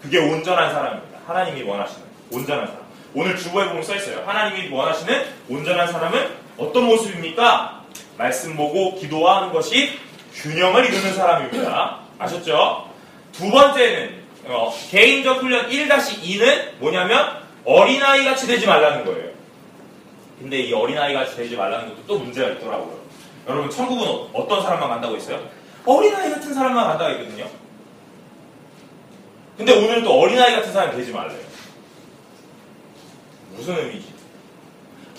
그게 0.00 0.18
온전한 0.18 0.72
사람입니다. 0.72 1.18
하나님이 1.26 1.62
원하시는 1.62 2.02
온전한 2.30 2.66
사람. 2.66 2.82
오늘 3.14 3.36
주보에 3.36 3.68
보면 3.68 3.82
써 3.82 3.94
있어요. 3.94 4.22
하나님이 4.26 4.70
원하시는 4.74 5.26
온전한 5.50 5.92
사람은 5.92 6.30
어떤 6.56 6.84
모습입니까? 6.84 7.84
말씀 8.16 8.56
보고 8.56 8.94
기도하는 8.98 9.52
것이 9.52 9.98
균형을 10.34 10.86
이루는 10.86 11.14
사람입니다. 11.14 11.98
아셨죠? 12.18 12.88
두 13.32 13.50
번째는 13.50 14.22
어, 14.46 14.74
개인적 14.90 15.42
훈련 15.42 15.68
1-2는 15.68 16.78
뭐냐면 16.78 17.41
어린아이 17.64 18.24
같이 18.24 18.46
되지 18.46 18.66
말라는 18.66 19.04
거예요. 19.04 19.30
근데 20.38 20.58
이 20.60 20.72
어린아이 20.72 21.14
같이 21.14 21.36
되지 21.36 21.56
말라는 21.56 21.90
것도 21.90 22.06
또 22.06 22.18
문제가 22.18 22.48
있더라고요. 22.50 23.00
여러분 23.48 23.70
천국은 23.70 24.28
어떤 24.32 24.62
사람만 24.62 24.88
간다고 24.88 25.14
했어요? 25.16 25.48
어린아이 25.86 26.30
같은 26.30 26.52
사람만 26.54 26.86
간다고 26.88 27.10
했거든요. 27.12 27.48
근데 29.56 29.72
오늘은 29.76 30.02
또 30.02 30.12
어린아이 30.20 30.54
같은 30.56 30.72
사람이 30.72 30.96
되지 30.96 31.12
말래요. 31.12 31.40
무슨 33.50 33.76
의미지? 33.76 34.12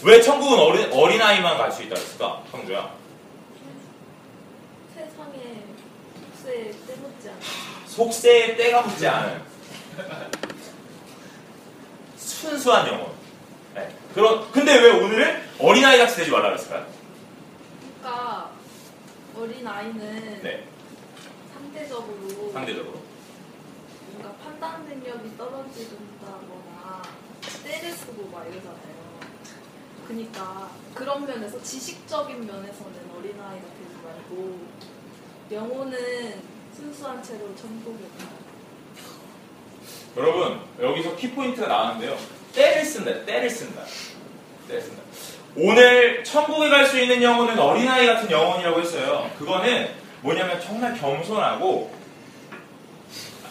왜 0.04 0.22
천국은 0.22 0.60
어린, 0.60 0.92
어린아이만 0.92 1.58
갈 1.58 1.72
수 1.72 1.84
있다 1.84 1.96
그랬을까? 1.96 2.44
성주야. 2.52 2.94
세상에 4.94 5.64
속세에 6.36 6.72
때묻지 6.88 7.30
않아. 7.30 7.38
속세에 7.88 8.56
때가 8.58 8.82
묻지 8.82 9.08
않은 9.08 9.42
순수한 12.44 12.88
영혼. 12.88 13.10
네. 13.74 13.96
그런, 14.14 14.52
근데 14.52 14.78
왜 14.78 14.92
오늘은 14.92 15.42
어린아이 15.60 15.98
같이 15.98 16.18
되지 16.18 16.30
말라 16.32 16.50
그랬을까요? 16.50 16.86
그러니까 18.02 18.52
어린 19.38 19.66
아이는 19.66 20.44
네. 20.44 20.68
상대적으로 21.54 22.52
상대적으로. 22.52 23.02
뭔가 24.12 24.34
판단 24.44 24.84
능력이 24.86 25.38
떨어진다거나 25.38 27.02
때를 27.64 27.92
쓰고 27.94 28.30
막 28.30 28.46
이러잖아요. 28.46 28.94
그러니까 30.06 30.70
그런 30.94 31.26
면에서 31.26 31.64
지식적인 31.64 32.46
면에서는 32.46 33.12
어린 33.18 33.40
아이가 33.40 33.66
되지 33.68 33.96
말고 34.04 34.60
영혼은 35.50 36.42
순수한 36.76 37.24
채로 37.24 37.56
천국에 37.56 38.04
가요. 38.20 38.43
여러분 40.18 40.60
여기서 40.82 41.16
키포인트가 41.16 41.68
나왔는데요. 41.68 42.18
때를 42.54 42.86
쓴다. 42.86 43.26
때를 43.26 43.50
쓴다. 43.50 43.82
때를 44.68 44.82
쓴다. 44.82 45.02
오늘 45.56 46.24
천국에 46.24 46.70
갈 46.70 46.86
수 46.88 47.00
있는 47.00 47.22
영혼은 47.22 47.58
어린아이 47.60 48.06
같은 48.08 48.30
영혼이라고 48.30 48.80
했어요. 48.80 49.30
그거는 49.38 49.90
뭐냐면 50.22 50.60
정말 50.62 50.98
겸손하고 51.00 51.92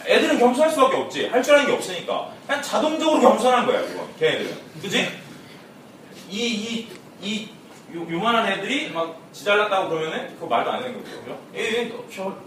애들은 0.05 0.37
겸손할 0.39 0.71
수밖에 0.71 0.97
없지. 0.97 1.27
할 1.27 1.41
줄 1.43 1.55
아는 1.55 1.65
게 1.67 1.71
없으니까. 1.73 2.33
그냥 2.45 2.61
자동적으로 2.61 3.21
겸손한 3.21 3.65
거야, 3.65 3.81
그거. 3.83 4.05
걔네들은. 4.19 4.57
그지? 4.81 5.07
이, 6.29 6.37
이, 6.39 6.87
이, 7.21 7.49
요, 7.95 8.05
요만한 8.11 8.51
애들이 8.51 8.89
막 8.89 9.17
지잘났다고 9.31 9.89
그러면은 9.89 10.33
그거 10.35 10.47
말도 10.47 10.71
안 10.71 10.81
되는 10.83 11.01
거죠. 11.01 11.21
그죠? 11.21 11.39
애, 11.55 11.89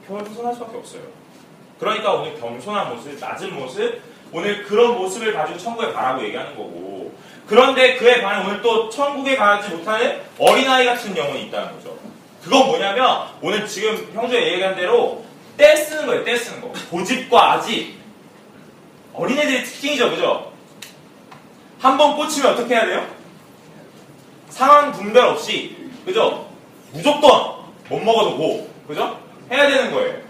겸손할 0.06 0.54
수밖에 0.54 0.76
없어요. 0.76 1.02
그러니까 1.78 2.12
오늘 2.14 2.38
겸손한 2.40 2.94
모습, 2.94 3.18
낮은 3.18 3.54
모습, 3.54 4.00
오늘 4.32 4.64
그런 4.64 4.96
모습을 4.96 5.32
가지고 5.32 5.58
천국에 5.58 5.92
가라고 5.92 6.24
얘기하는 6.24 6.56
거고. 6.56 7.14
그런데 7.46 7.96
그에 7.96 8.22
반해 8.22 8.44
오늘 8.46 8.60
또 8.60 8.88
천국에 8.90 9.36
가지 9.36 9.70
못하는 9.70 10.20
어린아이 10.38 10.84
같은 10.84 11.16
영혼이 11.16 11.44
있다는 11.44 11.72
거죠. 11.74 11.96
그건 12.42 12.66
뭐냐면 12.66 13.26
오늘 13.40 13.66
지금 13.66 13.96
형주가 14.14 14.40
얘기한 14.42 14.74
대로 14.74 15.24
떼 15.56 15.76
쓰는 15.76 16.06
거예요, 16.06 16.24
떼 16.24 16.36
쓰는 16.36 16.60
거. 16.60 16.72
고집과 16.90 17.52
아집. 17.52 17.96
어린애들의 19.14 19.64
특징이죠, 19.64 20.10
그죠? 20.10 20.52
한 21.78 21.96
번 21.96 22.16
꽂히면 22.16 22.52
어떻게 22.52 22.74
해야 22.74 22.86
돼요? 22.86 23.06
상황 24.48 24.92
분별 24.92 25.24
없이, 25.26 25.76
그죠? 26.04 26.48
무조건 26.92 27.56
못 27.88 27.98
먹어도 28.00 28.36
고, 28.36 28.70
그죠? 28.88 29.18
해야 29.50 29.68
되는 29.68 29.90
거예요. 29.92 30.25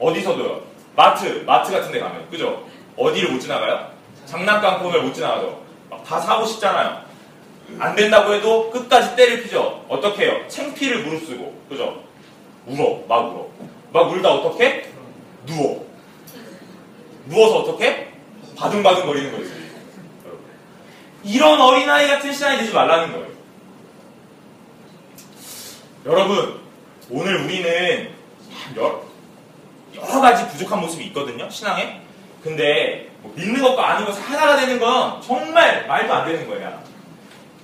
어디서도요. 0.00 0.62
마트, 0.96 1.44
마트 1.46 1.70
같은 1.70 1.92
데 1.92 2.00
가면, 2.00 2.28
그죠? 2.30 2.66
어디를 2.96 3.32
못 3.32 3.38
지나가요? 3.38 3.90
장난감 4.26 4.82
코너를 4.82 5.02
못 5.02 5.12
지나가죠. 5.12 5.62
막다 5.90 6.20
사고 6.20 6.46
싶잖아요. 6.46 7.02
안 7.78 7.94
된다고 7.94 8.32
해도 8.34 8.70
끝까지 8.70 9.14
때를 9.14 9.42
피죠. 9.42 9.84
어떻게 9.88 10.24
해요? 10.24 10.44
챙피를 10.48 11.04
무릅쓰고, 11.04 11.62
그죠? 11.68 12.02
울어, 12.66 13.04
막 13.08 13.18
울어. 13.32 13.48
막 13.92 14.10
울다 14.10 14.32
어떻게? 14.32 14.90
누워. 15.46 15.86
누워서 17.26 17.58
어떻게? 17.60 18.12
바둥바둥 18.56 19.06
거리는 19.06 19.32
거지. 19.32 19.60
이런 21.22 21.60
어린아이 21.60 22.08
같은 22.08 22.32
신앙이 22.32 22.58
되지 22.58 22.72
말라는 22.72 23.12
거예요. 23.12 23.26
여러분, 26.06 26.60
오늘 27.10 27.44
우리는 27.44 28.10
여러, 29.94 30.20
가지 30.20 30.46
부족한 30.48 30.80
모습이 30.80 31.04
있거든요, 31.06 31.48
신앙에. 31.50 32.00
근데 32.42 33.08
뭐 33.20 33.32
믿는 33.36 33.60
것과 33.62 33.90
아는 33.90 34.06
것이 34.06 34.20
하나가 34.20 34.56
되는 34.56 34.78
건 34.78 35.20
정말 35.20 35.86
말도 35.86 36.12
안 36.14 36.26
되는 36.26 36.48
거야. 36.48 36.80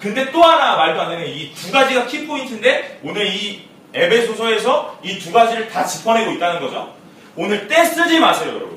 근데 0.00 0.30
또 0.30 0.42
하나 0.42 0.76
말도 0.76 1.00
안 1.00 1.09
되는 1.11 1.26
이 1.26 1.54
두 1.54 1.73
가지가 1.73 2.06
키포인트인데 2.06 3.00
오늘 3.02 3.26
이 3.26 3.66
에베소서에서 3.95 4.99
이 5.02 5.18
두 5.18 5.33
가지를 5.33 5.68
다 5.71 5.85
짚어내고 5.85 6.33
있다는 6.33 6.61
거죠. 6.61 6.95
오늘 7.37 7.66
떼 7.68 7.85
쓰지 7.85 8.18
마세요, 8.21 8.49
여러분. 8.54 8.76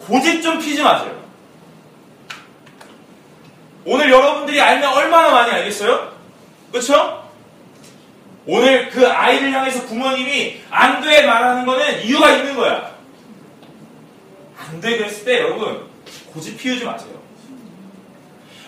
고집 0.00 0.42
좀 0.42 0.58
피지 0.58 0.82
마세요. 0.82 1.22
오늘 3.84 4.10
여러분들이 4.10 4.60
알면 4.60 4.92
얼마나 4.92 5.30
많이 5.30 5.50
알겠어요? 5.52 6.12
그렇죠? 6.70 7.21
오늘 8.46 8.88
그 8.90 9.06
아이를 9.06 9.52
향해서 9.52 9.86
부모님이 9.86 10.60
안 10.70 11.00
돼 11.00 11.22
말하는 11.26 11.64
거는 11.66 12.02
이유가 12.04 12.30
있는 12.32 12.56
거야. 12.56 12.92
안 14.58 14.80
돼 14.80 14.96
그랬을 14.98 15.24
때 15.24 15.40
여러분 15.40 15.86
고집 16.32 16.58
피우지 16.58 16.84
마세요. 16.84 17.10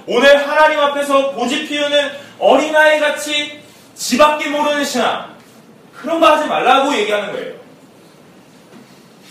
오늘 0.07 0.49
하나님 0.49 0.79
앞에서 0.79 1.33
고집 1.33 1.69
피우는 1.69 2.11
어린아이 2.39 3.01
같이 3.01 3.61
지밖에 3.95 4.51
모르는 4.51 4.85
신앙 4.85 5.35
그런 5.97 6.21
거 6.21 6.27
하지 6.27 6.47
말라고 6.47 6.95
얘기하는 6.95 7.33
거예요. 7.33 7.55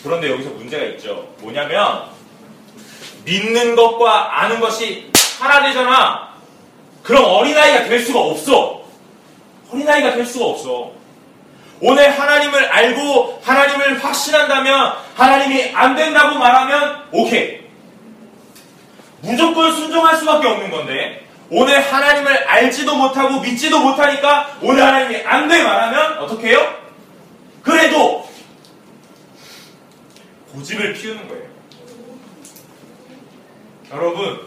그런데 0.04 0.30
여기서 0.32 0.50
문제가 0.52 0.84
있죠. 0.86 1.34
뭐냐면 1.40 2.06
믿는 3.24 3.76
것과 3.76 4.42
아는 4.42 4.60
것이 4.60 5.10
하나 5.40 5.62
되잖아. 5.64 6.34
그럼 7.04 7.24
어린아이가 7.24 7.86
될 7.86 8.00
수가 8.00 8.20
없어. 8.20 8.83
어린아이가 9.74 10.14
될 10.14 10.26
수가 10.26 10.46
없어. 10.46 10.92
오늘 11.82 12.18
하나님을 12.18 12.66
알고 12.66 13.42
하나님을 13.44 14.04
확신한다면 14.04 14.94
하나님이 15.16 15.72
안 15.74 15.96
된다고 15.96 16.38
말하면 16.38 17.04
오케이. 17.12 17.62
무조건 19.22 19.74
순종할 19.74 20.16
수밖에 20.18 20.48
없는 20.48 20.70
건데 20.72 21.26
오늘 21.50 21.80
하나님을 21.82 22.48
알지도 22.48 22.96
못하고 22.96 23.40
믿지도 23.42 23.80
못하니까 23.80 24.58
오늘 24.62 24.84
하나님이 24.84 25.24
안 25.24 25.48
돼 25.48 25.64
말하면 25.64 26.20
어떻게 26.20 26.50
해요? 26.50 26.76
그래도 27.62 28.28
고집을 30.54 30.94
피우는 30.94 31.28
거예요. 31.28 31.44
여러분, 33.92 34.40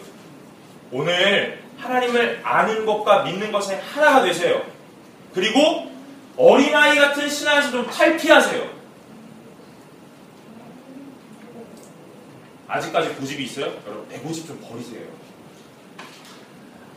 오늘 0.90 1.62
하나님을 1.78 2.40
아는 2.42 2.86
것과 2.86 3.22
믿는 3.24 3.52
것에 3.52 3.80
하나가 3.92 4.22
되세요. 4.22 4.62
그리고 5.36 5.92
어린아이 6.38 6.96
같은 6.98 7.28
신앙에서 7.28 7.70
좀 7.70 7.86
탈피하세요. 7.86 8.64
아직까지 12.68 13.10
고집이 13.10 13.44
있어요? 13.44 13.66
여러분, 13.86 14.08
내 14.08 14.18
고집 14.18 14.46
좀 14.46 14.58
버리세요. 14.66 15.02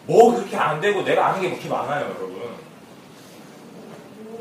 뭐 0.06 0.34
그렇게 0.34 0.56
안 0.56 0.80
되고 0.80 1.04
내가 1.04 1.28
아는 1.28 1.42
게 1.42 1.50
그렇게 1.50 1.68
많아요, 1.68 2.06
여러분. 2.06 2.40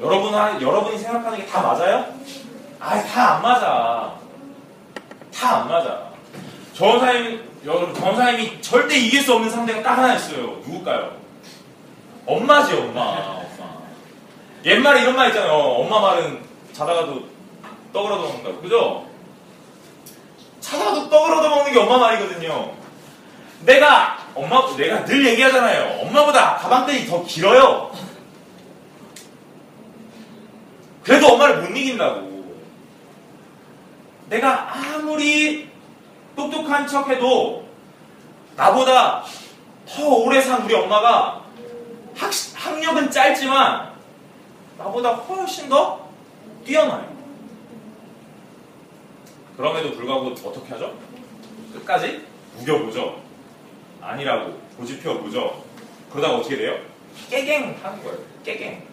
여러분, 0.01 0.33
여러분이 0.63 0.97
생각하는 0.99 1.37
게 1.39 1.47
다 1.47 1.61
맞아요? 1.61 2.07
아, 2.79 3.03
다 3.03 3.35
안 3.35 3.43
맞아. 3.43 4.15
다 5.35 5.57
안 5.63 5.69
맞아. 5.69 6.09
전사님, 6.73 7.43
여러분, 7.65 7.93
전사님이 7.95 8.63
절대 8.63 8.97
이길 8.97 9.23
수 9.23 9.35
없는 9.35 9.51
상대가 9.51 9.83
딱 9.83 9.99
하나 9.99 10.15
있어요. 10.15 10.61
누굴까요? 10.65 11.17
엄마지, 12.27 12.75
엄마. 12.75 13.48
옛말에 14.65 15.03
이런 15.03 15.17
말 15.17 15.29
있잖아요. 15.29 15.53
엄마 15.53 16.01
말은 16.01 16.43
자다가도 16.73 17.23
떠그러도 17.93 18.23
먹는다고. 18.23 18.61
그죠? 18.61 19.07
자다가도 20.61 21.09
떠그러도 21.09 21.49
먹는 21.49 21.73
게 21.73 21.79
엄마 21.79 21.99
말이거든요. 21.99 22.73
내가, 23.65 24.19
엄마, 24.35 24.67
내가 24.77 25.05
늘 25.05 25.27
얘기하잖아요. 25.27 26.01
엄마보다 26.03 26.57
가방끈이 26.57 27.07
더 27.07 27.25
길어요. 27.25 27.93
그래도 31.03 31.29
엄마를 31.29 31.63
못 31.63 31.77
이긴다고. 31.77 32.29
내가 34.29 34.75
아무리 34.75 35.71
똑똑한 36.37 36.87
척 36.87 37.09
해도 37.09 37.67
나보다 38.57 39.25
더 39.89 40.07
오래 40.07 40.41
산 40.41 40.63
우리 40.63 40.75
엄마가 40.75 41.43
학, 42.15 42.31
학력은 42.55 43.11
짧지만 43.11 43.88
나보다 44.79 45.13
훨씬 45.15 45.69
더 45.69 46.09
뛰어나요. 46.65 47.09
그럼에도 49.57 49.93
불구하고 49.93 50.29
어떻게 50.29 50.73
하죠? 50.73 50.95
끝까지 51.73 52.25
우겨보죠. 52.61 53.21
아니라고 54.01 54.57
고집 54.77 55.03
피워보죠. 55.03 55.65
그러다가 56.11 56.37
어떻게 56.37 56.57
돼요? 56.57 56.79
깨갱 57.29 57.79
하는 57.83 58.03
거예요. 58.05 58.19
깨갱. 58.45 58.87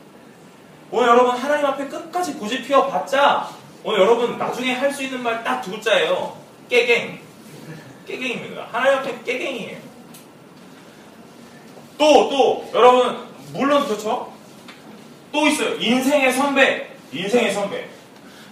오늘 0.91 1.08
여러분 1.10 1.36
하나님 1.36 1.65
앞에 1.67 1.88
끝까지 1.88 2.34
고집 2.36 2.65
피워봤자 2.65 3.50
오늘 3.84 4.00
여러분 4.00 4.38
나중에 4.38 4.74
할 4.74 4.91
수 4.91 5.04
있는 5.04 5.21
말 5.21 5.43
딱 5.43 5.62
두 5.62 5.71
글자예요. 5.71 6.36
깨갱. 6.69 7.19
깨갱입니다. 8.08 8.67
하나님 8.71 9.00
앞에 9.00 9.21
깨갱이에요. 9.24 9.78
또, 11.98 12.30
또, 12.30 12.69
여러분, 12.74 13.26
물론 13.54 13.86
그렇죠? 13.86 14.34
또 15.36 15.45
있어요. 15.48 15.76
인생의 15.76 16.32
선배. 16.32 16.89
인생의 17.12 17.54
선배. 17.54 17.89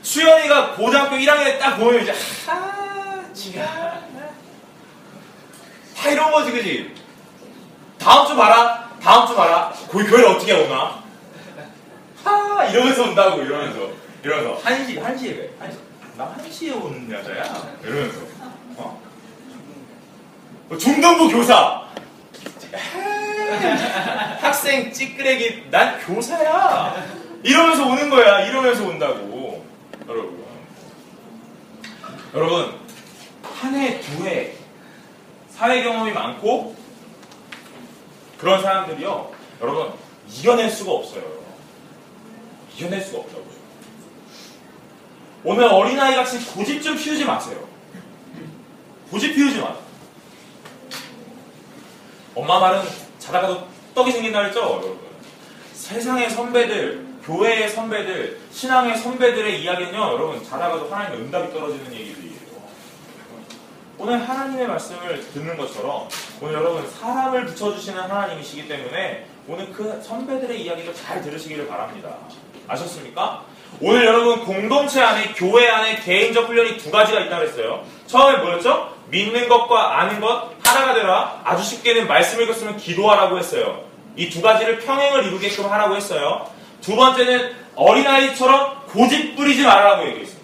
수연이가 0.01 0.75
고등학교 0.75 1.15
1학년에 1.15 1.57
딱 1.57 1.77
보면 1.77 2.01
이제, 2.03 2.13
하, 2.45 3.33
지가. 3.33 4.01
다 5.95 6.09
이런 6.09 6.29
거지, 6.29 6.51
그지? 6.51 6.93
다음 7.97 8.27
주 8.27 8.35
봐라. 8.35 8.91
다음 9.01 9.25
주 9.25 9.33
봐라. 9.33 9.73
그 9.89 9.97
교회를 10.05 10.25
어떻게 10.25 10.51
오나? 10.51 11.01
하, 12.21 12.65
이러면서 12.65 13.03
온다고, 13.03 13.41
이러면서. 13.41 13.89
이러면서. 14.21 14.59
한시, 14.61 14.99
한시에 14.99 15.31
왜? 15.31 15.49
한시. 15.57 15.77
나 16.17 16.25
한시에 16.25 16.71
오는 16.71 17.09
여자야? 17.09 17.43
이러면서. 17.81 18.19
어? 18.75 19.01
중등부 20.77 21.29
교사. 21.29 21.83
학생 24.41 24.91
찌끄레기 24.91 25.69
난 25.69 25.99
교사야. 25.99 26.95
이러면서 27.43 27.85
오는 27.87 28.09
거야. 28.09 28.41
이러면서 28.41 28.83
온다고. 28.85 29.65
여러분. 30.07 30.43
여러분 32.35 32.79
한 33.43 33.75
해 33.75 33.99
두 34.01 34.25
해 34.25 34.53
사회 35.49 35.83
경험이 35.83 36.11
많고 36.11 36.75
그런 38.39 38.61
사람들이요. 38.61 39.31
여러분 39.61 39.93
이겨낼 40.29 40.69
수가 40.69 40.91
없어요. 40.91 41.23
이겨낼 42.75 43.01
수가 43.01 43.19
없다고요. 43.19 43.53
오늘 45.45 45.65
어린아이 45.65 46.15
같이 46.15 46.43
고집 46.45 46.81
좀 46.81 46.97
피우지 46.97 47.23
마세요. 47.25 47.63
고집 49.11 49.35
피우지 49.35 49.59
마세요 49.59 49.77
엄마 52.35 52.59
말은 52.59 52.81
자다가도 53.23 53.67
떡이 53.95 54.11
생긴다 54.11 54.41
그랬죠, 54.41 54.59
여러분? 54.59 54.99
세상의 55.73 56.29
선배들, 56.29 57.05
교회의 57.23 57.69
선배들, 57.69 58.39
신앙의 58.51 58.97
선배들의 58.97 59.61
이야기는요, 59.61 59.97
여러분, 59.97 60.43
자다가도 60.43 60.89
하나님의 60.89 61.25
응답이 61.25 61.53
떨어지는 61.53 61.93
얘기들이에요. 61.93 62.33
오늘 63.97 64.27
하나님의 64.27 64.67
말씀을 64.67 65.25
듣는 65.33 65.55
것처럼, 65.55 66.09
오늘 66.41 66.55
여러분, 66.55 66.89
사람을 66.89 67.45
붙여주시는 67.45 68.01
하나님이시기 68.01 68.67
때문에, 68.67 69.25
오늘 69.47 69.71
그 69.71 70.01
선배들의 70.01 70.61
이야기도 70.61 70.93
잘 70.93 71.21
들으시기를 71.21 71.67
바랍니다. 71.67 72.17
아셨습니까? 72.67 73.45
오늘 73.79 74.05
여러분, 74.05 74.43
공동체 74.43 75.01
안에, 75.01 75.33
교회 75.33 75.69
안에 75.69 75.95
개인적 76.01 76.49
훈련이 76.49 76.77
두 76.77 76.91
가지가 76.91 77.21
있다고 77.21 77.43
했어요. 77.43 77.85
처음에 78.07 78.39
뭐였죠? 78.39 78.92
믿는 79.13 79.47
것과 79.47 79.99
아는 79.99 80.19
것 80.19 80.51
하나가 80.65 80.95
되라. 80.95 81.39
아주 81.43 81.63
쉽게는 81.63 82.07
말씀 82.07 82.41
읽었으면 82.41 82.77
기도하라고 82.77 83.37
했어요. 83.37 83.83
이 84.15 84.29
두 84.29 84.41
가지를 84.41 84.79
평행을 84.79 85.25
이루게끔 85.25 85.71
하라고 85.71 85.95
했어요. 85.95 86.49
두 86.81 86.95
번째는 86.95 87.53
어린아이처럼 87.75 88.85
고집 88.87 89.35
부리지 89.35 89.63
말라고 89.63 90.07
얘기했습니다. 90.07 90.43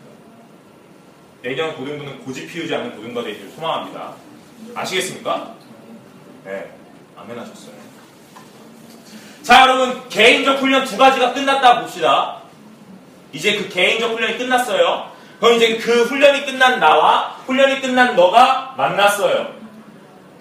내년 1.41 1.75
고등부는 1.75 2.19
고집 2.25 2.51
피우지 2.51 2.73
않는 2.75 2.95
고등가 2.95 3.23
되기를 3.23 3.49
소망합니다. 3.51 4.13
아시겠습니까? 4.75 5.53
네. 6.45 6.71
아멘 7.17 7.39
하셨어요. 7.39 7.73
자, 9.43 9.61
여러분, 9.61 10.07
개인적 10.09 10.59
훈련 10.59 10.85
두 10.85 10.95
가지가 10.97 11.33
끝났다 11.33 11.81
봅시다. 11.81 12.41
이제 13.33 13.55
그 13.57 13.69
개인적 13.69 14.11
훈련이 14.11 14.37
끝났어요. 14.37 15.11
그럼 15.39 15.55
이제 15.55 15.77
그 15.77 16.03
훈련이 16.03 16.45
끝난 16.45 16.79
나와 16.79 17.37
훈련이 17.45 17.81
끝난 17.81 18.15
너가 18.15 18.73
만났어요. 18.77 19.59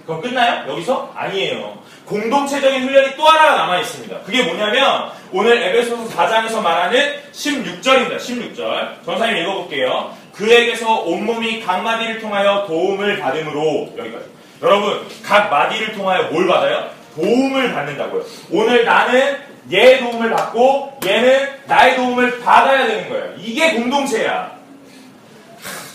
그럼 0.06 0.22
끝나요? 0.22 0.68
여기서? 0.70 1.12
아니에요. 1.14 1.78
공동체적인 2.06 2.82
훈련이 2.82 3.16
또 3.16 3.24
하나가 3.24 3.56
남아 3.56 3.80
있습니다. 3.80 4.20
그게 4.20 4.42
뭐냐면 4.42 5.10
오늘 5.30 5.62
에베소서 5.62 6.08
4장에서 6.08 6.62
말하는 6.62 7.20
16절입니다. 7.32 8.16
16절. 8.16 9.04
전사님 9.04 9.36
읽어볼게요. 9.36 10.14
그에게서 10.34 11.00
온몸이 11.00 11.60
각 11.60 11.82
마디를 11.82 12.20
통하여 12.20 12.64
도움을 12.66 13.18
받음으로 13.20 13.92
여기까지. 13.98 14.24
여러분 14.62 15.06
각 15.22 15.50
마디를 15.50 15.92
통하여 15.92 16.24
뭘 16.30 16.46
받아요? 16.46 16.90
도움을 17.14 17.74
받는다고요. 17.74 18.24
오늘 18.50 18.84
나는 18.84 19.38
얘 19.70 19.98
도움을 19.98 20.30
받고 20.30 21.00
얘는 21.04 21.48
나의 21.66 21.96
도움을 21.96 22.40
받아야 22.40 22.86
되는 22.86 23.08
거예요. 23.10 23.34
이게 23.38 23.74
공동체야. 23.74 24.57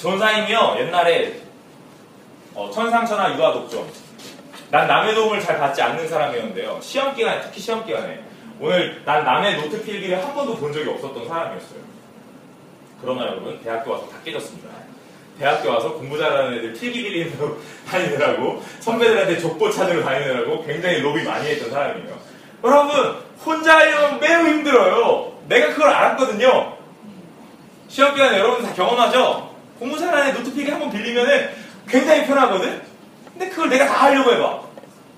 전사님이요 0.03 0.75
옛날에 0.79 1.33
어, 2.53 2.69
천상천하 2.69 3.37
유아독존 3.37 3.89
난 4.69 4.85
남의 4.85 5.15
도움을 5.15 5.39
잘 5.39 5.57
받지 5.59 5.81
않는 5.81 6.07
사람이었는데요. 6.07 6.79
시험 6.81 7.15
기간에 7.15 7.41
특히 7.41 7.61
시험 7.61 7.85
기간에 7.85 8.21
오늘 8.59 9.01
난 9.05 9.23
남의 9.23 9.61
노트 9.61 9.81
필기를 9.81 10.21
한 10.21 10.33
번도 10.33 10.57
본 10.57 10.73
적이 10.73 10.89
없었던 10.89 11.27
사람이었어요. 11.27 11.79
그러나 13.01 13.27
여러분 13.27 13.61
대학교 13.63 13.91
와서 13.91 14.09
다 14.09 14.17
깨졌습니다. 14.25 14.69
대학교 15.39 15.69
와서 15.69 15.93
공부 15.93 16.17
잘하는 16.17 16.57
애들 16.57 16.73
필기 16.73 17.01
빌리느라고 17.03 17.57
다니느라고 17.87 18.61
선배들한테 18.81 19.39
족보 19.39 19.69
찾으러 19.71 20.03
다니느라고 20.03 20.65
굉장히 20.65 20.99
로비 20.99 21.23
많이 21.23 21.47
했던 21.47 21.71
사람이에요. 21.71 22.17
여러분 22.63 23.15
혼자 23.45 23.77
하려면 23.77 24.19
매우 24.19 24.47
힘들어요. 24.47 25.33
내가 25.47 25.67
그걸 25.67 25.89
알았거든요. 25.89 26.77
시험 27.87 28.13
기간에 28.13 28.39
여러분 28.39 28.63
다 28.63 28.73
경험하죠? 28.73 29.52
공부 29.79 29.97
잘하는 29.97 30.29
애 30.29 30.33
노트 30.33 30.53
필기 30.53 30.71
한번 30.71 30.91
빌리면은 30.91 31.49
굉장히 31.87 32.25
편하거든? 32.25 32.81
근데 33.31 33.49
그걸 33.49 33.69
내가 33.69 33.85
다 33.85 34.03
하려고 34.03 34.31
해봐. 34.31 34.63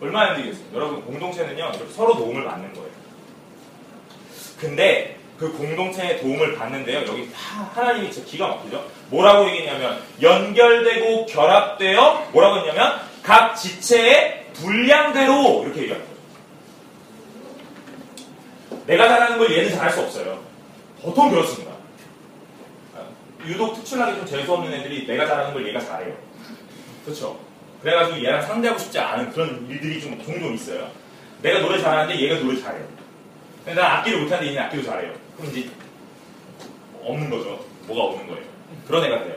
얼마나 0.01 0.35
힘들겠어요. 0.35 0.65
여러분 0.73 1.01
공동체는요 1.05 1.71
서로 1.95 2.15
도움을 2.15 2.43
받는 2.43 2.73
거예요. 2.73 2.89
근데 4.59 5.17
그 5.37 5.51
공동체의 5.51 6.21
도움을 6.21 6.55
받는데요. 6.55 6.99
여기 7.07 7.29
하, 7.33 7.63
하나님이 7.73 8.11
진짜 8.11 8.29
기가 8.29 8.47
막히죠. 8.47 8.85
뭐라고 9.09 9.47
얘기했냐면 9.49 10.01
연결되고 10.21 11.25
결합되어 11.25 12.29
뭐라고 12.31 12.57
했냐면 12.59 12.99
각 13.21 13.55
지체의 13.55 14.45
분량대로 14.53 15.63
이렇게 15.65 15.81
얘기합니다. 15.81 16.15
내가 18.85 19.07
잘하는 19.07 19.37
걸 19.37 19.51
얘는 19.51 19.71
잘할 19.71 19.91
수 19.91 20.01
없어요. 20.01 20.39
보통 21.01 21.29
그렇습니다. 21.29 21.74
유독 23.47 23.73
특출나게 23.75 24.15
좀 24.15 24.25
재수없는 24.25 24.73
애들이 24.73 25.05
내가 25.05 25.25
잘하는 25.25 25.53
걸 25.53 25.67
얘가 25.67 25.79
잘해요. 25.79 26.15
그렇죠? 27.03 27.39
그래가지고 27.81 28.23
얘랑 28.23 28.41
상대하고 28.41 28.79
싶지 28.79 28.97
않은 28.99 29.31
그런 29.31 29.67
일들이 29.69 30.01
좀 30.01 30.21
종종 30.23 30.53
있어요. 30.53 30.89
내가 31.41 31.59
노래 31.59 31.79
잘하는데 31.79 32.19
얘가 32.19 32.39
노래 32.39 32.59
잘해요. 32.59 32.85
근데 33.63 33.79
난 33.79 33.97
악기를 33.97 34.21
못하는데 34.21 34.51
얘는 34.51 34.63
악기도 34.63 34.83
잘해요. 34.83 35.13
그럼 35.37 35.51
이제 35.51 35.69
없는 37.03 37.29
거죠. 37.29 37.63
뭐가 37.87 38.03
없는 38.13 38.27
거예요. 38.27 38.43
그런 38.87 39.03
애가 39.05 39.23
돼요. 39.23 39.35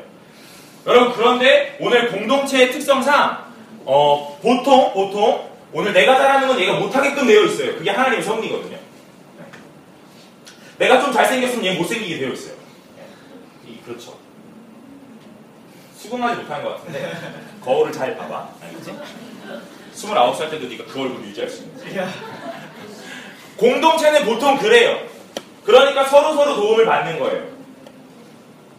여러분 0.87 1.13
그런데 1.13 1.77
오늘 1.81 2.11
공동체의 2.11 2.73
특성상 2.73 3.49
어, 3.85 4.39
보통 4.43 4.93
보통 4.93 5.49
오늘 5.73 5.93
내가 5.93 6.17
잘하는 6.17 6.49
건 6.49 6.59
얘가 6.61 6.79
못하게끔 6.79 7.27
되어 7.27 7.45
있어요. 7.45 7.77
그게 7.77 7.91
하나님의 7.91 8.25
섭리거든요. 8.25 8.77
네. 8.77 9.45
내가 10.79 11.01
좀 11.03 11.13
잘생겼으면 11.13 11.65
얘 11.65 11.75
못생기게 11.75 12.19
되어 12.19 12.33
있어요. 12.33 12.58
그렇죠. 13.89 14.19
수긍하지 15.97 16.43
못하는 16.43 16.65
것 16.65 16.77
같은데 16.77 17.11
거울을 17.65 17.91
잘 17.91 18.17
봐봐. 18.19 18.51
알겠지? 18.63 18.93
29살 19.95 20.51
때도 20.51 20.69
네가 20.69 20.85
그 20.85 21.01
얼굴 21.01 21.25
유지할 21.25 21.49
수 21.49 21.63
있는지. 21.63 21.99
공동체는 23.57 24.27
보통 24.27 24.59
그래요. 24.59 25.01
그러니까 25.65 26.05
서로 26.05 26.35
서로 26.35 26.55
도움을 26.55 26.85
받는 26.85 27.19
거예요. 27.19 27.49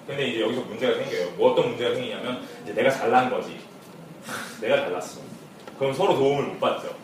근데 0.08 0.28
이제 0.28 0.41
여기서 0.41 0.62
문제가 0.62 0.95
생겨요. 1.04 1.32
뭐 1.32 1.52
어떤 1.52 1.69
문제가 1.69 1.95
생기냐면 1.95 2.48
이제 2.63 2.74
내가 2.74 2.91
잘난 2.91 3.30
거지. 3.32 3.60
내가 4.62 4.78
잘났어. 4.78 5.22
그럼 5.78 5.93
서로 5.93 6.15
도움을 6.15 6.43
못 6.43 6.60
받죠. 6.60 6.95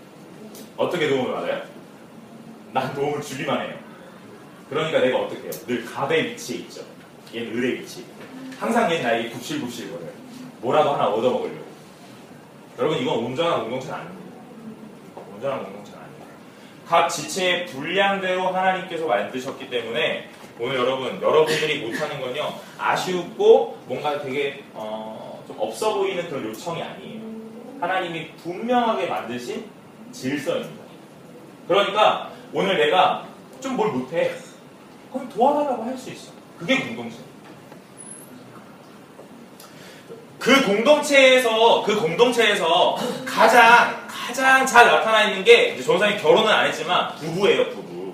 어떻게 0.78 1.10
도움을 1.10 1.34
받아요? 1.34 1.64
난 2.72 2.94
도움을 2.94 3.22
주기만 3.22 3.62
해요. 3.62 3.78
그러니까 4.70 5.00
내가 5.00 5.20
어떻게 5.20 5.42
해요? 5.42 5.52
늘 5.68 5.86
갑의 5.86 6.26
위치에 6.32 6.58
있죠. 6.58 6.95
위치에 7.34 8.04
있고. 8.04 8.16
항상 8.60 8.90
얘는 8.92 9.04
나에게 9.04 9.30
굽실굽실 9.30 9.92
거려요. 9.92 10.10
뭐라도 10.62 10.94
하나 10.94 11.08
얻어먹으려고. 11.08 11.66
여러분 12.80 12.98
이건 13.00 13.18
온전한 13.20 13.62
공동체는 13.62 13.96
아닙니다. 13.96 14.36
온전한 15.34 15.64
공동체는 15.64 16.00
아닙니다. 16.00 16.26
각 16.88 17.08
지체의 17.10 17.66
분량대로 17.68 18.48
하나님께서 18.50 19.08
만드셨기 19.08 19.70
때문에 19.70 20.30
오늘 20.60 20.76
여러분 20.78 21.22
여러분들이 21.22 21.86
못하는 21.86 22.22
건요 22.22 22.54
아쉬웠고 22.78 23.78
뭔가 23.88 24.22
되게 24.22 24.64
어, 24.74 25.44
좀 25.48 25.58
없어 25.60 25.96
보이는 25.96 26.28
그런 26.30 26.46
요청이 26.46 26.82
아니에요. 26.82 27.22
하나님이 27.82 28.32
분명하게 28.38 29.08
만드신 29.08 29.66
질서입니다. 30.12 30.84
그러니까 31.68 32.32
오늘 32.54 32.78
내가 32.78 33.28
좀 33.60 33.76
뭘 33.76 33.92
못해 33.92 34.32
그럼 35.12 35.28
도와달라고 35.30 35.84
할 35.84 35.98
수 35.98 36.12
있어. 36.12 36.32
그게 36.60 36.80
공동체. 36.80 37.18
그 40.40 40.66
공동체에서 40.66 41.84
그 41.84 42.00
공동체에서 42.00 42.98
가장 43.26 44.06
가장 44.08 44.66
잘 44.66 44.86
나타나 44.86 45.24
있는 45.24 45.44
게 45.44 45.70
이제 45.74 45.84
전사님 45.84 46.20
결혼은 46.22 46.52
안 46.52 46.68
했지만 46.68 47.16
부부예요 47.16 47.70
부부. 47.72 48.14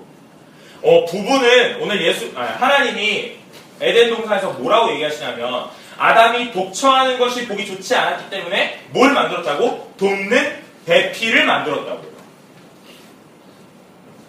어 0.82 1.04
부부는 1.04 1.80
오늘 1.80 2.02
예수 2.06 2.32
아, 2.34 2.42
하나님이 2.58 3.36
에덴 3.80 4.10
동산에서 4.14 4.50
뭐라고 4.52 4.92
얘기하시냐면 4.92 5.68
아담이 5.98 6.52
독처하는 6.52 7.18
것이 7.18 7.46
보기 7.46 7.66
좋지 7.66 7.94
않았기 7.94 8.30
때문에 8.30 8.80
뭘 8.90 9.12
만들었다고 9.12 9.94
돕는 9.98 10.62
배필을 10.86 11.44
만들었다고요. 11.44 12.11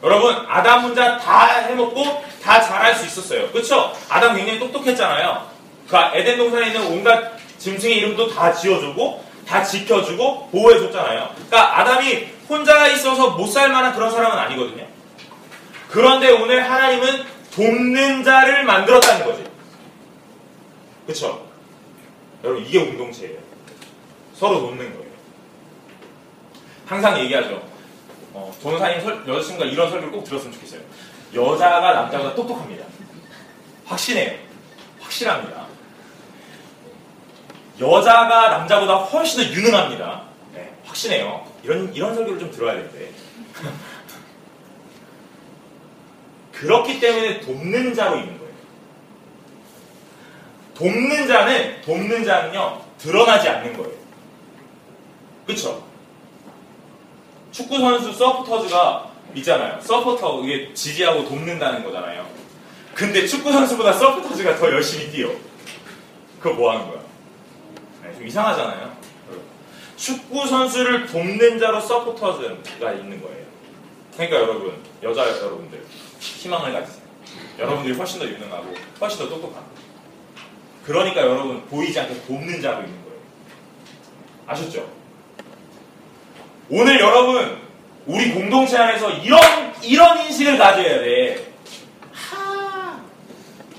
여러분 0.03 0.35
아담 0.49 0.81
혼자 0.83 1.17
다 1.17 1.45
해먹고 1.67 2.23
다 2.41 2.61
잘할 2.61 2.93
수 2.95 3.05
있었어요. 3.05 3.49
그렇죠? 3.51 3.93
아담 4.09 4.35
굉장히 4.35 4.59
똑똑했잖아요. 4.59 5.47
그 5.87 5.97
에덴 6.13 6.37
동산에 6.37 6.67
있는 6.67 6.85
온갖 6.87 7.37
짐승의 7.57 7.97
이름도 7.97 8.29
다 8.33 8.51
지어주고 8.51 9.23
다 9.47 9.63
지켜주고 9.63 10.49
보호해줬잖아요. 10.49 11.29
그러니까 11.35 11.79
아담이 11.79 12.27
혼자 12.49 12.87
있어서 12.87 13.31
못 13.31 13.47
살 13.47 13.69
만한 13.71 13.93
그런 13.93 14.11
사람은 14.11 14.37
아니거든요. 14.37 14.85
그런데 15.89 16.29
오늘 16.31 16.69
하나님은 16.69 17.23
돕는 17.55 18.23
자를 18.23 18.63
만들었다는 18.63 19.25
거지. 19.25 19.43
그쵸? 21.07 21.45
여러분 22.43 22.65
이게 22.65 22.83
공동체예요. 22.83 23.37
서로 24.35 24.59
돕는 24.59 24.77
거예요. 24.79 25.13
항상 26.87 27.17
얘기하죠. 27.19 27.61
어, 28.33 28.51
전사님 28.61 29.27
여자친구가 29.27 29.65
이런 29.65 29.89
설교를 29.89 30.11
꼭 30.11 30.23
들었으면 30.23 30.53
좋겠어요. 30.53 30.81
여자가 31.33 31.93
남자보다 31.93 32.35
똑똑합니다. 32.35 32.85
확신해요. 33.85 34.39
확실합니다. 34.99 35.67
여자가 37.79 38.49
남자보다 38.49 38.95
훨씬 38.95 39.43
더 39.43 39.49
유능합니다. 39.51 40.23
네, 40.53 40.73
확신해요. 40.85 41.45
이런 41.63 41.93
이런 41.93 42.15
설교를 42.15 42.39
좀 42.39 42.51
들어야 42.51 42.73
되는데. 42.73 43.11
그렇기 46.53 46.99
때문에 46.99 47.39
돕는 47.41 47.93
자로 47.93 48.17
있는 48.17 48.37
거예요. 48.37 48.53
돕는 50.75 51.27
자는 51.27 51.81
돕는 51.81 52.23
자는요 52.25 52.81
드러나지 52.97 53.49
않는 53.49 53.77
거예요. 53.77 53.91
그렇죠? 55.45 55.92
축구 57.53 57.79
선수 57.79 58.11
서포터즈가 58.11 59.11
있잖아요. 59.35 59.79
서포터 59.79 60.41
이게 60.43 60.73
지지하고 60.73 61.23
돕는다는 61.25 61.83
거잖아요. 61.83 62.27
근데 62.95 63.25
축구 63.27 63.51
선수보다 63.51 63.93
서포터즈가 63.93 64.57
더 64.57 64.71
열심히 64.71 65.11
뛰어. 65.11 65.29
그거 66.39 66.55
뭐 66.55 66.71
하는 66.71 66.89
거야? 66.89 67.01
네, 68.03 68.13
좀 68.15 68.27
이상하잖아요. 68.27 68.91
축구 69.95 70.47
선수를 70.47 71.05
돕는 71.05 71.59
자로 71.59 71.79
서포터즈가 71.79 72.91
있는 72.93 73.21
거예요. 73.21 73.43
그러니까 74.15 74.37
여러분, 74.37 74.83
여자 75.03 75.27
여러분들 75.39 75.85
희망을 76.19 76.73
가지세요. 76.73 77.03
여러분들이 77.59 77.95
훨씬 77.95 78.19
더 78.19 78.25
유능하고 78.25 78.73
훨씬 78.99 79.19
더 79.19 79.29
똑똑하고. 79.29 79.67
그러니까 80.85 81.21
여러분 81.21 81.63
보이지 81.67 81.99
않게 81.99 82.23
돕는 82.23 82.61
자로 82.61 82.81
있는 82.83 83.03
거예요. 83.03 83.19
아셨죠? 84.47 85.02
오늘 86.69 86.99
여러분 86.99 87.57
우리 88.05 88.33
공동체 88.33 88.77
안에서 88.77 89.09
이런 89.11 89.39
이런 89.81 90.25
인식을 90.25 90.57
가져야 90.57 90.99
돼. 90.99 91.53
하, 92.13 92.99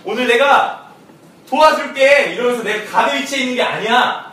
오늘 0.04 0.26
내가 0.26 0.92
도와줄게 1.48 2.34
이러면서 2.34 2.62
내가 2.62 2.90
가드 2.90 3.16
위치에 3.16 3.40
있는 3.40 3.54
게 3.56 3.62
아니야. 3.62 4.32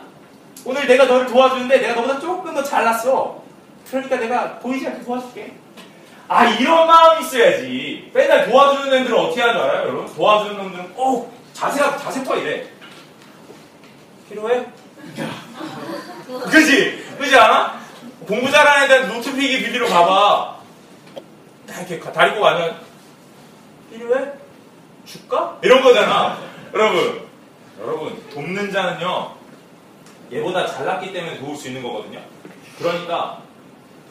오늘 0.64 0.86
내가 0.86 1.06
너를 1.06 1.26
도와주는데 1.26 1.78
내가 1.78 1.94
너보다 1.94 2.20
조금 2.20 2.54
더 2.54 2.62
잘났어. 2.62 3.42
그러니까 3.90 4.16
내가 4.16 4.58
보이지 4.58 4.86
않게 4.86 5.02
도와줄게. 5.04 5.52
아 6.28 6.46
이런 6.46 6.86
마음이 6.86 7.26
있어야지. 7.26 8.10
맨날 8.14 8.48
도와주는 8.48 9.00
애들은 9.00 9.18
어떻게 9.18 9.40
하는 9.40 9.54
줄 9.54 9.62
알아요, 9.62 9.82
여러분? 9.88 10.14
도와주는 10.14 10.56
놈들은 10.56 10.94
꼭 10.94 11.34
자세가 11.52 11.98
자세부터 11.98 12.36
이래. 12.36 12.66
필요해? 14.28 14.66
그지? 16.50 17.04
그지 17.18 17.36
않아? 17.36 17.81
공부 18.26 18.50
잘하는 18.50 18.84
애들 18.84 19.08
노트피기 19.08 19.64
비디오 19.64 19.86
봐봐. 19.86 20.56
딱 21.66 21.78
이렇게 21.80 21.98
가- 21.98 22.12
다리고 22.12 22.40
가면 22.40 22.76
필요해? 23.90 24.24
줄까? 25.04 25.58
이런 25.62 25.82
거잖아. 25.82 26.38
여러분, 26.72 27.22
여러분 27.80 28.22
돕는 28.32 28.70
자는요 28.72 29.32
얘보다 30.32 30.66
잘났기 30.66 31.12
때문에 31.12 31.38
도울 31.38 31.56
수 31.56 31.68
있는 31.68 31.82
거거든요. 31.82 32.20
그러니까 32.78 33.42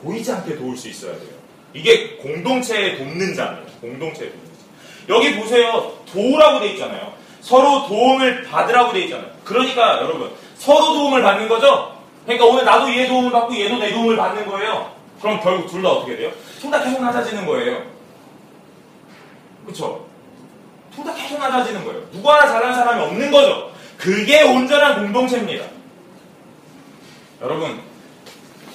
보이지 0.03 0.31
않게 0.31 0.57
도울 0.57 0.75
수 0.77 0.87
있어야 0.89 1.13
돼요. 1.13 1.29
이게 1.73 2.17
공동체에 2.17 2.97
돕는 2.97 3.33
자예요. 3.33 3.65
공동체에 3.79 4.29
돕는 4.29 4.45
자. 4.45 4.51
여기 5.09 5.35
보세요. 5.35 5.93
도우라고 6.11 6.59
돼 6.59 6.67
있잖아요. 6.73 7.13
서로 7.39 7.87
도움을 7.87 8.43
받으라고 8.43 8.93
돼 8.93 9.01
있잖아요. 9.01 9.31
그러니까 9.45 9.97
여러분 10.01 10.31
서로 10.57 10.93
도움을 10.93 11.23
받는 11.23 11.47
거죠. 11.47 11.90
그러니까 12.25 12.45
오늘 12.45 12.65
나도 12.65 12.89
얘 12.95 13.07
도움을 13.07 13.31
받고 13.31 13.55
얘도 13.59 13.77
내 13.77 13.91
도움을 13.91 14.15
받는 14.15 14.45
거예요. 14.47 14.91
그럼 15.21 15.39
결국 15.41 15.67
둘 15.69 15.81
다 15.83 15.89
어떻게 15.89 16.15
돼요? 16.17 16.31
둘 16.59 16.71
다 16.71 16.81
계속 16.83 17.01
낮아지는 17.01 17.45
거예요. 17.45 17.83
그쵸? 19.65 20.05
둘 20.95 21.03
다 21.03 21.13
계속 21.13 21.39
낮아지는 21.39 21.83
거예요. 21.85 22.01
누구 22.11 22.31
하나 22.31 22.47
잘하는 22.47 22.73
사람이 22.75 23.01
없는 23.03 23.31
거죠. 23.31 23.71
그게 23.97 24.41
온전한 24.43 24.95
공동체입니다. 25.03 25.65
여러분, 27.41 27.79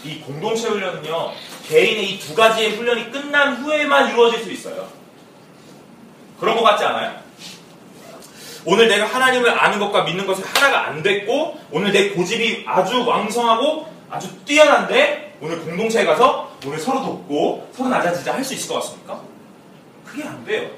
이 0.05 0.21
공동체 0.21 0.69
훈련은요, 0.69 1.33
개인의 1.69 2.11
이 2.13 2.19
두 2.21 2.35
가지의 2.35 2.77
훈련이 2.77 3.11
끝난 3.11 3.57
후에만 3.57 4.11
이루어질 4.11 4.43
수 4.43 4.51
있어요. 4.53 4.89
그런 6.41 6.57
것 6.57 6.63
같지 6.63 6.85
않아요? 6.85 7.17
오늘 8.67 8.89
내가 8.89 9.07
하나님을 9.07 9.49
아는 9.59 9.79
것과 9.79 10.03
믿는 10.03 10.27
것이 10.27 10.43
하나가 10.43 10.87
안 10.89 11.03
됐고, 11.03 11.59
오늘 11.71 11.93
내 11.93 12.11
고집이 12.11 12.65
아주 12.67 13.07
왕성하고 13.07 13.87
아주 14.11 14.29
뛰어난데, 14.45 15.37
오늘 15.41 15.61
공동체에 15.61 16.05
가서 16.05 16.51
오늘 16.67 16.79
서로 16.79 17.01
돕고 17.01 17.71
서로 17.73 17.89
낮아지자 17.91 18.35
할 18.35 18.43
수 18.45 18.55
있을 18.55 18.69
것 18.69 18.75
같습니까? 18.77 19.21
그게 20.05 20.25
안 20.25 20.45
돼요. 20.45 20.69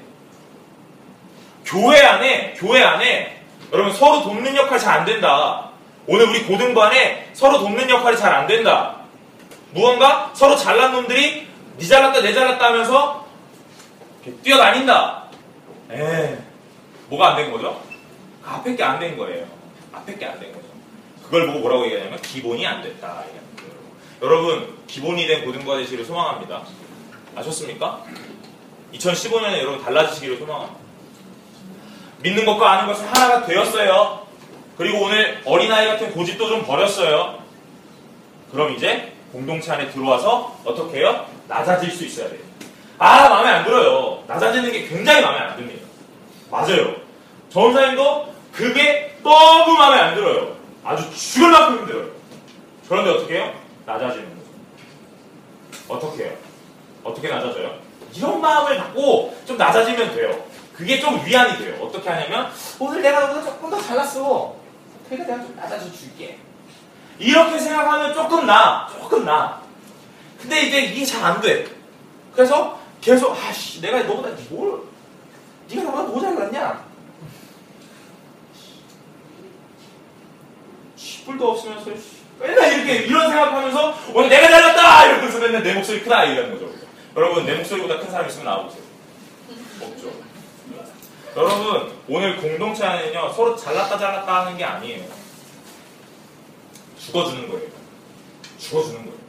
교회 1.65 2.01
안에, 2.01 2.53
교회 2.57 2.83
안에, 2.83 3.41
여러분 3.71 3.93
서로 3.93 4.23
돕는 4.23 4.55
역할 4.55 4.79
잘안 4.79 5.05
된다. 5.05 5.69
오늘 6.07 6.27
우리 6.27 6.43
고등반에 6.43 7.29
서로 7.33 7.59
돕는 7.59 7.89
역할이 7.89 8.17
잘 8.17 8.33
안 8.33 8.47
된다. 8.47 8.95
무언가 9.71 10.31
서로 10.33 10.55
잘난 10.55 10.91
놈들이 10.91 11.47
니 11.77 11.87
잘났다 11.87 12.21
내 12.21 12.33
잘났다 12.33 12.65
하면서 12.65 13.25
뛰어다닌다. 14.43 15.23
에 15.91 16.37
뭐가 17.09 17.29
안 17.29 17.35
된 17.37 17.51
거죠? 17.51 17.81
그 18.43 18.49
앞에 18.49 18.75
게 18.75 18.83
안 18.83 18.99
된 18.99 19.17
거예요. 19.17 19.45
앞에 19.93 20.15
게 20.17 20.25
안 20.25 20.39
된 20.39 20.51
거죠. 20.53 20.65
그걸 21.23 21.47
보고 21.47 21.59
뭐라고 21.59 21.85
얘기하냐면 21.85 22.21
기본이 22.21 22.65
안 22.65 22.81
됐다. 22.81 23.23
여러분 24.21 24.77
기본이 24.87 25.27
된 25.27 25.45
고등과 25.45 25.77
되시기를 25.77 26.05
소망합니다. 26.05 26.63
아셨습니까? 27.35 28.03
2015년에 28.93 29.59
여러분 29.59 29.83
달라지시기를 29.83 30.37
소망합니다. 30.37 30.79
믿는 32.21 32.45
것과 32.45 32.71
아는 32.71 32.87
것은 32.87 33.05
하나가 33.07 33.45
되었어요. 33.45 34.27
그리고 34.77 35.03
오늘 35.05 35.41
어린아이 35.45 35.87
같은 35.87 36.11
고집도 36.11 36.47
좀 36.47 36.65
버렸어요. 36.65 37.39
그럼 38.51 38.73
이제 38.75 39.13
공동체 39.31 39.71
안에 39.71 39.89
들어와서 39.91 40.59
어떻게 40.65 40.99
해요? 40.99 41.25
낮아질 41.47 41.91
수 41.91 42.05
있어야 42.05 42.29
돼요. 42.29 42.39
아, 42.97 43.29
마음에 43.29 43.49
안 43.49 43.63
들어요. 43.65 44.23
낮아지는 44.27 44.71
게 44.71 44.87
굉장히 44.87 45.21
마음에 45.21 45.37
안 45.39 45.55
듭니다. 45.55 45.78
맞아요. 46.49 46.95
전사님도 47.49 48.33
그게 48.53 49.17
너무 49.23 49.73
마음에 49.77 49.99
안 49.99 50.15
들어요. 50.15 50.55
아주 50.83 51.09
죽을 51.15 51.51
만큼 51.51 51.79
힘들어요. 51.79 52.09
그런데 52.87 53.11
어떻게 53.11 53.35
해요? 53.35 53.53
낮아지는 53.85 54.25
거죠. 54.29 54.49
어떻게 55.87 56.23
해요? 56.25 56.33
어떻게 57.03 57.27
낮아져요? 57.29 57.77
이런 58.15 58.41
마음을 58.41 58.77
갖고 58.77 59.35
좀 59.45 59.57
낮아지면 59.57 60.15
돼요. 60.15 60.43
그게 60.75 60.99
좀 60.99 61.23
위안이 61.25 61.57
돼요. 61.57 61.77
어떻게 61.83 62.09
하냐면 62.09 62.49
오늘 62.79 63.01
내가 63.01 63.19
너보다 63.21 63.43
조금 63.43 63.69
더 63.69 63.81
잘났어. 63.81 64.55
그러니까 65.07 65.31
내가 65.33 65.45
좀 65.45 65.55
낮아져 65.55 65.91
줄게. 65.91 66.39
이렇게 67.19 67.59
생각하면 67.59 68.13
조금 68.13 68.45
나, 68.45 68.87
조금 68.91 69.25
나. 69.25 69.61
근데 70.41 70.61
이제 70.61 70.79
이게 70.81 71.05
잘 71.05 71.23
안 71.23 71.41
돼. 71.41 71.67
그래서 72.33 72.79
계속 73.01 73.35
아씨 73.35 73.81
내가 73.81 74.01
너보다 74.03 74.29
뭘 74.49 74.81
네가 75.69 75.83
나보다 75.83 76.03
뭐 76.03 76.21
잘났냐? 76.21 76.89
뿔도 81.25 81.51
없으면서 81.51 81.95
씨, 81.95 82.19
맨날 82.39 82.73
이렇게 82.73 82.93
이런 83.05 83.29
생각하면서 83.29 83.95
오늘 84.15 84.29
내가 84.29 84.49
잘났다 84.49 85.05
이러면서 85.05 85.39
맨날 85.39 85.63
내 85.63 85.73
목소리 85.75 86.01
크다 86.01 86.27
얘기하는 86.29 86.53
거죠. 86.53 86.73
여러분 87.15 87.45
내 87.45 87.55
목소리보다 87.55 87.99
큰 87.99 88.09
사람 88.09 88.27
있으면 88.27 88.45
나와보세요. 88.45 88.83
없죠. 89.81 90.11
여러분 91.35 91.93
오늘 92.07 92.37
공동체 92.37 92.83
안에는요 92.83 93.31
서로 93.33 93.55
잘났다 93.55 93.97
잘났다 93.97 94.45
하는 94.45 94.57
게 94.57 94.63
아니에요. 94.63 95.05
죽어주는 96.99 97.47
거예요. 97.47 97.69
죽어주는 98.57 99.05
거예요. 99.05 99.19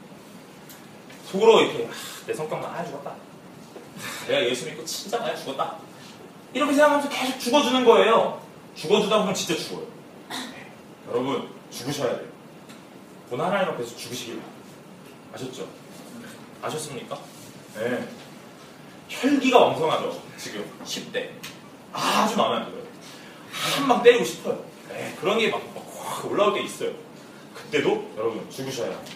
속으로 1.27 1.61
이렇게 1.61 1.87
아, 1.87 1.91
내 2.27 2.33
성격 2.33 2.61
많이 2.61 2.89
죽었다. 2.89 3.11
아, 3.11 4.27
내가 4.27 4.45
예수 4.45 4.67
믿고 4.67 4.85
진짜 4.85 5.19
많이 5.19 5.39
죽었다. 5.39 5.90
이렇게 6.53 6.73
생각하면서 6.73 7.09
계속 7.09 7.39
죽어주는 7.39 7.85
거예요. 7.85 8.41
죽어주다 8.75 9.19
보면 9.21 9.35
진짜 9.35 9.55
죽어요. 9.57 9.87
네. 10.29 10.67
여러분 11.09 11.49
죽으셔야 11.71 12.17
돼요. 12.19 12.29
오늘 13.31 13.45
하나님 13.45 13.69
앞에서 13.71 13.97
죽으시길 13.97 14.41
바랍니다. 14.41 14.61
아셨죠? 15.35 15.69
아셨습니까? 16.63 17.19
네. 17.77 18.09
혈기가 19.09 19.59
왕성하죠. 19.59 20.21
지금 20.37 20.65
10대. 20.85 21.31
아주 21.93 22.37
마음에 22.37 22.57
안 22.57 22.65
들어요. 22.67 22.81
한 23.53 23.89
방 23.89 24.03
때리고 24.03 24.25
싶어요. 24.25 24.65
네, 24.89 25.17
그런 25.21 25.39
게막 25.39 25.61
올라올 26.31 26.55
때 26.55 26.63
있어요. 26.63 26.93
그때도 27.55 28.13
여러분 28.17 28.49
죽으셔야 28.51 28.95
합니다. 28.95 29.13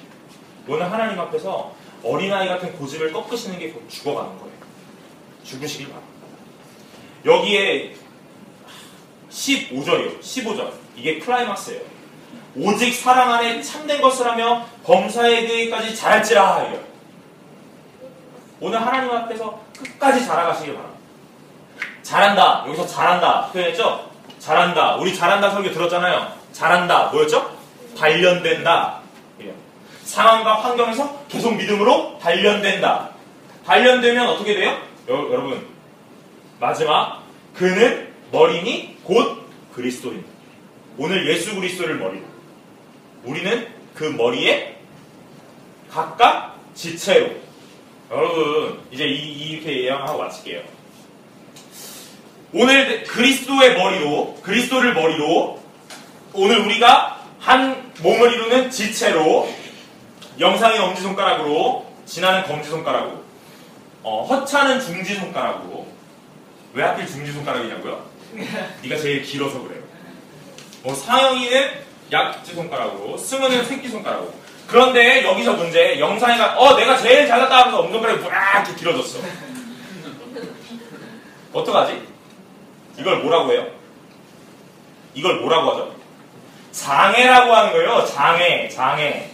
오늘 0.68 0.90
하나님 0.90 1.18
앞에서 1.20 1.74
어린아이 2.02 2.48
같은 2.48 2.76
고집을 2.76 3.12
꺾으시는 3.12 3.58
게 3.58 3.72
곧 3.72 3.88
죽어가는 3.88 4.38
거예요. 4.38 4.52
죽으시길 5.44 5.88
바랍니다. 5.88 6.13
여기에 7.24 7.94
15절이요. 9.30 10.20
15절. 10.20 10.70
이게 10.96 11.18
클라이막스예요. 11.18 11.80
오직 12.56 12.92
사랑 12.94 13.32
안에 13.32 13.60
참된 13.62 14.00
것을 14.00 14.26
하며 14.26 14.64
범사에 14.84 15.46
대해까지 15.46 15.96
잘할지라 15.96 16.68
이요 16.68 16.80
오늘 18.60 18.80
하나님 18.80 19.10
앞에서 19.10 19.60
끝까지 19.76 20.24
자라가시길 20.24 20.74
바랍니다. 20.74 21.00
잘한다. 22.02 22.64
여기서 22.68 22.86
잘한다. 22.86 23.48
표현했죠? 23.48 24.08
잘한다. 24.38 24.96
우리 24.96 25.14
잘한다 25.14 25.50
설교 25.50 25.72
들었잖아요. 25.72 26.32
잘한다. 26.52 27.08
뭐였죠? 27.08 27.56
단련된다. 27.98 29.00
이래요. 29.38 29.54
상황과 30.04 30.54
환경에서 30.62 31.24
계속 31.28 31.56
믿음으로 31.56 32.18
단련된다. 32.22 33.10
단련되면 33.66 34.28
어떻게 34.28 34.54
돼요? 34.54 34.78
여, 35.08 35.14
여러분 35.32 35.73
마지막 36.60 37.22
그는 37.54 38.12
머리니 38.30 38.98
곧 39.04 39.44
그리스도입니다. 39.74 40.28
오늘 40.98 41.28
예수 41.28 41.54
그리스도를 41.54 41.98
머리로 41.98 42.24
우리는 43.24 43.68
그 43.94 44.04
머리에 44.04 44.76
각각 45.90 46.58
지체로 46.74 47.30
여러분 48.10 48.80
이제 48.90 49.06
이, 49.06 49.50
이렇게 49.50 49.84
예언하고 49.84 50.18
마칠게요. 50.18 50.62
오늘 52.52 53.02
그리스도의 53.04 53.76
머리로 53.76 54.38
그리스도를 54.42 54.94
머리로 54.94 55.60
오늘 56.32 56.58
우리가 56.60 57.20
한 57.40 57.92
몸을 58.00 58.32
이루는 58.32 58.70
지체로 58.70 59.52
영상의 60.38 60.78
엄지손가락으로 60.78 61.86
진하는 62.06 62.44
검지손가락으로 62.44 63.22
어, 64.02 64.24
허차는 64.24 64.80
중지손가락으로 64.80 65.93
왜 66.74 66.82
하필 66.82 67.06
중지손가락이냐고요? 67.06 68.04
네가 68.82 68.96
제일 69.00 69.22
길어서 69.22 69.62
그래요. 69.62 69.82
뭐 70.82 70.92
상영이는 70.94 71.70
약지손가락으로 72.10 73.16
승우는 73.16 73.64
새끼손가락으로 73.64 74.34
그런데 74.66 75.24
여기서 75.24 75.54
문제 75.54 75.98
영상이가 75.98 76.58
어 76.58 76.76
내가 76.76 76.96
제일 76.98 77.26
잘났다 77.28 77.58
하면서 77.60 77.78
엄지손가락이 77.80 78.22
막 78.22 78.32
이렇게 78.66 78.74
길어졌어. 78.74 79.20
어떡하지? 81.52 82.02
이걸 82.98 83.18
뭐라고 83.18 83.52
해요? 83.52 83.66
이걸 85.14 85.40
뭐라고 85.40 85.70
하죠? 85.70 85.94
장애라고 86.72 87.54
하는 87.54 87.72
거예요. 87.72 88.04
장애, 88.06 88.68
장애. 88.68 89.30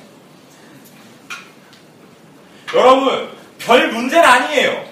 여러분, 2.74 3.30
별 3.58 3.88
문제는 3.88 4.28
아니에요. 4.28 4.84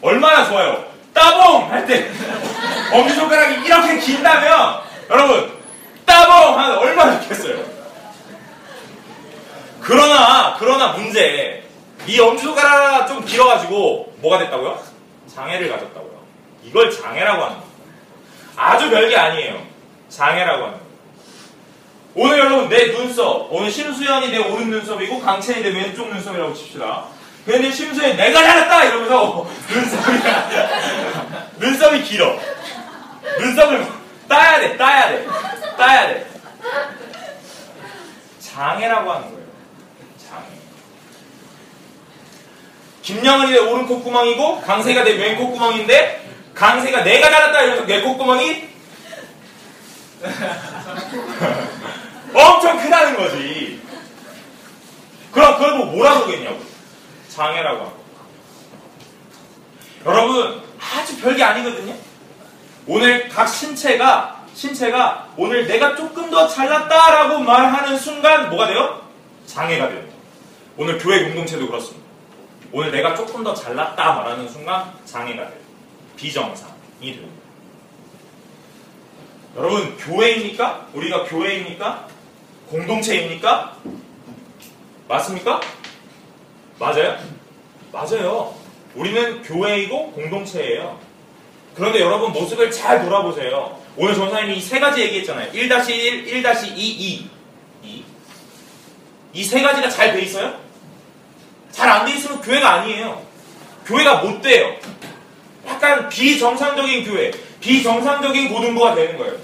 얼마나 0.00 0.46
좋아요. 0.48 0.87
따봉! 1.12 1.70
할 1.70 1.86
때, 1.86 2.10
엄지손가락이 2.92 3.66
이렇게 3.66 3.98
긴다면, 3.98 4.80
여러분, 5.10 5.52
따봉! 6.04 6.58
하면 6.58 6.78
얼마나 6.78 7.20
좋겠어요. 7.20 7.64
그러나, 9.80 10.56
그러나 10.58 10.88
문제. 10.92 11.64
이 12.06 12.18
엄지손가락 12.20 13.08
좀 13.08 13.24
길어가지고, 13.24 14.14
뭐가 14.18 14.38
됐다고요? 14.38 14.82
장애를 15.34 15.70
가졌다고요. 15.70 16.18
이걸 16.64 16.90
장애라고 16.90 17.42
하는 17.42 17.56
거예요. 17.56 17.68
아주 18.56 18.90
별게 18.90 19.16
아니에요. 19.16 19.62
장애라고 20.08 20.64
하는 20.64 20.78
거예요. 20.78 20.88
오늘 22.14 22.38
여러분 22.38 22.68
내 22.68 22.90
눈썹 22.90 23.46
오늘 23.52 23.70
심수연이 23.70 24.30
내 24.30 24.38
오른 24.38 24.70
눈썹이고 24.70 25.20
강채이 25.20 25.62
내 25.62 25.68
왼쪽 25.68 26.08
눈썹이라고 26.08 26.52
칩시다. 26.52 27.04
근데 27.48 27.72
심수연이 27.72 28.14
내가 28.14 28.42
잘했다 28.42 28.84
이러면서 28.84 29.48
눈썹이 29.70 30.18
눈썹이 31.56 32.02
길어. 32.02 32.38
눈썹을 33.40 33.86
따야 34.28 34.60
돼, 34.60 34.76
따야 34.76 35.08
돼, 35.08 35.26
따야 35.78 36.08
돼. 36.08 36.30
장애라고 38.40 39.10
하는 39.10 39.30
거예요. 39.30 39.46
장애. 40.28 40.44
김영은이 43.00 43.52
내 43.52 43.58
오른 43.60 43.86
콧구멍이고 43.86 44.60
강세가 44.60 45.04
내 45.04 45.12
왼 45.12 45.38
콧구멍인데 45.38 46.28
강세가 46.54 47.02
내가 47.02 47.30
잘했다 47.30 47.62
이러면서 47.62 47.86
내 47.86 48.02
콧구멍이 48.02 48.68
엄청 52.34 52.78
크다는 52.78 53.16
거지. 53.16 53.80
그럼 55.32 55.54
그걸 55.54 55.78
뭐 55.78 55.86
뭐라고 55.86 56.26
그랬냐고. 56.26 56.67
장애라고 57.38 57.84
하고. 57.84 58.04
여러분, 60.04 60.62
아주 60.80 61.20
별게 61.20 61.42
아니거든요. 61.42 61.94
오늘 62.86 63.28
각 63.28 63.46
신체가, 63.46 64.46
신체가 64.54 65.28
오늘 65.36 65.66
내가 65.68 65.94
조금 65.94 66.30
더 66.30 66.48
잘났다라고 66.48 67.38
말하는 67.40 67.96
순간 67.96 68.50
뭐가 68.50 68.66
돼요? 68.66 69.02
장애가 69.46 69.88
돼요. 69.88 70.04
오늘 70.76 70.98
교회 70.98 71.24
공동체도 71.24 71.66
그렇습니다. 71.68 72.06
오늘 72.72 72.90
내가 72.90 73.14
조금 73.14 73.44
더 73.44 73.54
잘났다 73.54 74.14
말하는 74.14 74.48
순간 74.48 74.92
장애가 75.04 75.48
돼요. 75.48 75.60
비정상이 76.16 76.72
됩니다. 77.00 77.38
여러분, 79.56 79.96
교회입니까? 79.96 80.88
우리가 80.92 81.24
교회입니까? 81.24 82.08
공동체입니까? 82.68 83.76
맞습니까? 85.08 85.60
맞아요? 86.78 87.18
맞아요. 87.92 88.54
우리는 88.94 89.42
교회이고 89.42 90.12
공동체예요. 90.12 90.98
그런데 91.74 92.00
여러분 92.00 92.32
모습을 92.32 92.70
잘 92.70 93.02
돌아보세요. 93.04 93.78
오늘 93.96 94.14
전사님이 94.14 94.60
세 94.60 94.78
가지 94.80 95.00
얘기했잖아요. 95.02 95.52
1-1, 95.52 95.68
1-2, 96.44 96.76
2. 96.76 97.30
2. 97.84 98.04
이 99.34 99.44
세 99.44 99.60
가지가 99.62 99.88
잘 99.90 100.12
돼 100.14 100.22
있어요? 100.22 100.54
잘 101.70 101.88
안 101.88 102.04
돼 102.06 102.12
있으면 102.14 102.40
교회가 102.40 102.74
아니에요. 102.80 103.22
교회가 103.86 104.16
못 104.22 104.40
돼요. 104.42 104.74
약간 105.66 106.08
비정상적인 106.08 107.04
교회, 107.04 107.30
비정상적인 107.60 108.48
고등부가 108.52 108.94
되는 108.94 109.18
거예요. 109.18 109.34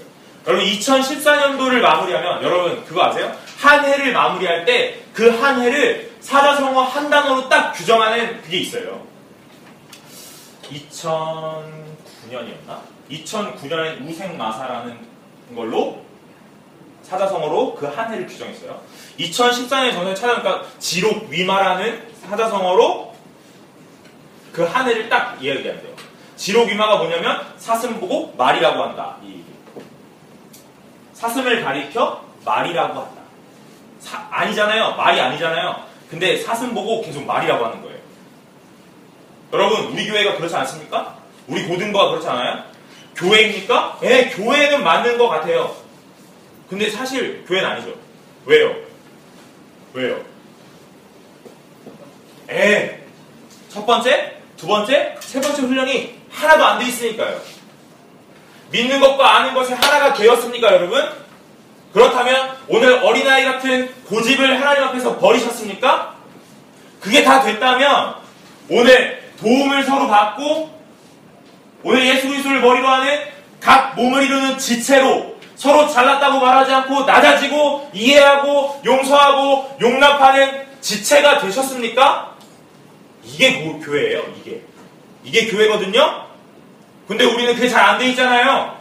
여러분 0.47 0.65
2014년도를 0.65 1.79
마무리하면 1.81 2.43
여러분 2.43 2.83
그거 2.85 3.03
아세요? 3.05 3.35
한 3.59 3.85
해를 3.85 4.11
마무리할 4.13 4.65
때 4.65 5.01
그 5.13 5.29
한 5.31 5.61
해를 5.61 6.04
사자성어 6.25 6.81
한 6.81 7.09
단어로 7.11 7.47
딱 7.49 7.71
규정하는 7.73 8.41
그게 8.41 8.57
있어요. 8.57 9.05
2009년이었나? 10.63 12.79
2009년에 13.11 14.09
우생마사라는 14.09 14.97
걸로 15.55 16.03
사자성어로 17.03 17.75
그 17.75 17.85
한 17.85 18.11
해를 18.11 18.25
규정했어요. 18.25 18.81
2014년에 19.19 19.93
저는 19.93 20.15
찾아보니까 20.15 20.63
지록 20.79 21.29
위마라는 21.29 22.07
사자성어로 22.27 23.13
그 24.51 24.65
한 24.65 24.87
해를 24.89 25.07
딱 25.07 25.37
이야기한대요. 25.39 25.93
지록 26.37 26.67
위마가 26.67 26.97
뭐냐면 26.97 27.45
사슴 27.57 27.99
보고 27.99 28.33
말이라고 28.35 28.81
한다. 28.81 29.17
이 29.21 29.43
사슴을 31.13 31.63
가리켜 31.63 32.25
말이라고 32.43 32.99
한다. 32.99 33.21
사, 33.99 34.27
아니잖아요. 34.31 34.95
말이 34.95 35.21
아니잖아요. 35.21 35.93
근데 36.09 36.37
사슴 36.41 36.73
보고 36.73 37.01
계속 37.01 37.23
말이라고 37.25 37.65
하는 37.65 37.81
거예요. 37.81 37.95
여러분, 39.53 39.85
우리 39.93 40.07
교회가 40.07 40.35
그렇지 40.37 40.55
않습니까? 40.55 41.17
우리 41.47 41.63
고등부가 41.67 42.09
그렇지 42.09 42.27
않아요? 42.27 42.63
교회입니까? 43.15 43.99
예, 44.03 44.29
교회는 44.35 44.83
맞는 44.83 45.17
것 45.17 45.29
같아요. 45.29 45.75
근데 46.69 46.89
사실 46.89 47.45
교회는 47.47 47.69
아니죠. 47.69 47.93
왜요? 48.45 48.75
왜요? 49.93 50.21
예. 52.49 53.03
첫 53.69 53.85
번째, 53.85 54.37
두 54.57 54.67
번째, 54.67 55.15
세 55.19 55.39
번째 55.41 55.61
훈련이 55.63 56.15
하나도 56.31 56.65
안 56.65 56.79
돼 56.79 56.85
있으니까요. 56.87 57.39
믿는 58.71 58.99
것과 58.99 59.37
아는 59.37 59.53
것이 59.53 59.73
하나가 59.73 60.13
되었습니까, 60.13 60.73
여러분? 60.73 61.01
그렇다면 61.95 62.57
오늘 62.67 62.91
어린아이 63.01 63.45
같은 63.45 63.89
고집을 64.09 64.59
하나님 64.59 64.83
앞에서 64.83 65.17
버리셨습니까? 65.17 66.13
그게 66.99 67.23
다 67.23 67.41
됐다면 67.41 68.15
오늘 68.69 69.23
도움을 69.39 69.81
서로 69.85 70.09
받고 70.09 70.77
오늘 71.83 72.05
예수 72.05 72.27
그리스도를 72.27 72.59
머리로 72.59 72.85
하는 72.85 73.21
각 73.61 73.95
몸을 73.95 74.23
이루는 74.23 74.57
지체로 74.57 75.37
서로 75.55 75.87
잘났다고 75.87 76.37
말하지 76.41 76.73
않고 76.73 77.05
낮아지고 77.05 77.91
이해하고 77.93 78.81
용서하고 78.83 79.77
용납하는 79.79 80.65
지체가 80.81 81.39
되셨습니까? 81.39 82.35
이게 83.23 83.63
교회예요, 83.63 84.21
이게. 84.41 84.61
이게 85.23 85.47
교회거든요? 85.47 86.25
근데 87.07 87.23
우리는 87.23 87.55
그게 87.55 87.69
잘 87.69 87.85
안 87.85 87.97
돼 87.97 88.07
있잖아요. 88.09 88.75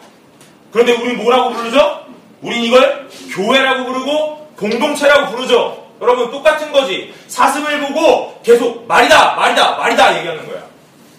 그런데 0.73 0.95
우린 0.95 1.17
뭐라고 1.17 1.51
부르죠? 1.51 2.04
우린 2.45 2.63
이걸 2.63 3.09
교회라고 3.35 3.85
부르고 3.87 4.49
공동체라고 4.57 5.31
부르죠. 5.35 5.89
여러분 6.03 6.31
똑같은 6.31 6.71
거지. 6.73 7.15
사슴을 7.27 7.81
보고 7.81 8.39
계속 8.43 8.87
말이다, 8.87 9.35
말이다, 9.35 9.77
말이다 9.79 10.19
얘기하는 10.19 10.47
거야. 10.47 10.63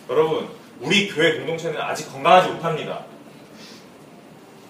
여러분 0.10 0.48
우리 0.80 1.10
교회 1.10 1.38
공동체는 1.38 1.82
아직 1.82 2.12
건강하지 2.14 2.50
못합니다. 2.50 3.00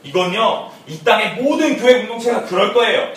이건요 0.04 0.72
이 0.88 1.04
땅의 1.04 1.42
모든 1.42 1.78
교회 1.78 2.00
공동체가 2.00 2.46
그럴 2.46 2.74
거예요. 2.74 3.12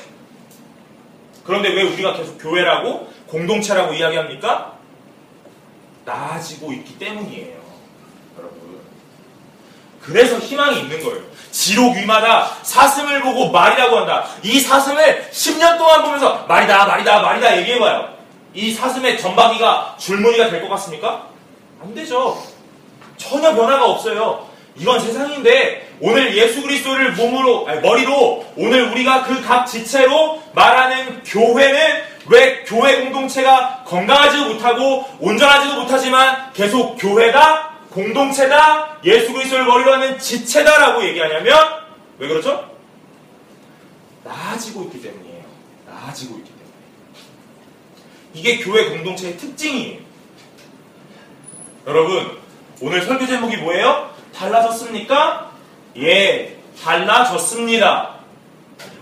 그런데 1.44 1.68
왜 1.68 1.82
우리가 1.84 2.14
계속 2.14 2.38
교회라고 2.38 3.08
공동체라고 3.28 3.94
이야기합니까? 3.94 4.72
나아지고 6.04 6.72
있기 6.72 6.98
때문이에요. 6.98 7.57
그래서 10.08 10.38
희망이 10.38 10.80
있는 10.80 11.02
거예요. 11.04 11.20
지록 11.50 11.94
위마다 11.96 12.50
사슴을 12.62 13.20
보고 13.22 13.50
말이라고 13.50 13.98
한다. 13.98 14.26
이 14.42 14.58
사슴을 14.60 15.28
10년 15.32 15.76
동안 15.78 16.02
보면서 16.02 16.44
말이다, 16.48 16.86
말이다, 16.86 17.20
말이다 17.20 17.56
얘기해봐요. 17.58 18.08
이 18.54 18.72
사슴의 18.72 19.20
전박이가 19.20 19.96
줄무늬가 19.98 20.48
될 20.50 20.62
것 20.62 20.68
같습니까? 20.70 21.26
안 21.82 21.94
되죠. 21.94 22.42
전혀 23.16 23.54
변화가 23.54 23.84
없어요. 23.84 24.46
이건 24.76 25.00
세상인데 25.00 25.96
오늘 26.00 26.36
예수 26.36 26.62
그리스도를 26.62 27.12
몸으로 27.12 27.66
아니, 27.68 27.80
머리로 27.80 28.46
오늘 28.56 28.82
우리가 28.90 29.24
그 29.24 29.42
각 29.42 29.66
지체로 29.66 30.40
말하는 30.54 31.22
교회는 31.24 32.02
왜 32.26 32.62
교회 32.64 33.00
공동체가 33.00 33.82
건강하지도 33.86 34.44
못하고 34.54 35.04
온전하지도 35.18 35.80
못하지만 35.82 36.52
계속 36.52 36.96
교회다 36.96 37.67
공동체다 37.98 38.98
예수 39.02 39.32
그리스도를 39.32 39.64
머리로 39.64 39.94
하는 39.94 40.18
지체다라고 40.20 41.04
얘기하냐면 41.04 41.80
왜 42.18 42.28
그렇죠? 42.28 42.70
나아지고 44.22 44.84
있기 44.84 45.02
때문이에요. 45.02 45.44
나아지고 45.86 46.38
있기 46.38 46.50
때문에 46.50 46.68
이게 48.34 48.58
교회 48.58 48.88
공동체의 48.90 49.36
특징이에요. 49.36 50.00
여러분 51.88 52.38
오늘 52.80 53.02
설교 53.02 53.26
제목이 53.26 53.56
뭐예요? 53.56 54.14
달라졌습니까? 54.32 55.50
예, 55.96 56.56
달라졌습니다. 56.80 58.14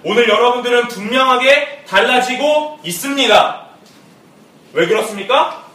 오늘 0.05 0.27
여러분들은 0.27 0.89
분명하게 0.89 1.85
달라지고 1.87 2.81
있습니다. 2.83 3.67
왜 4.73 4.87
그렇습니까? 4.87 5.67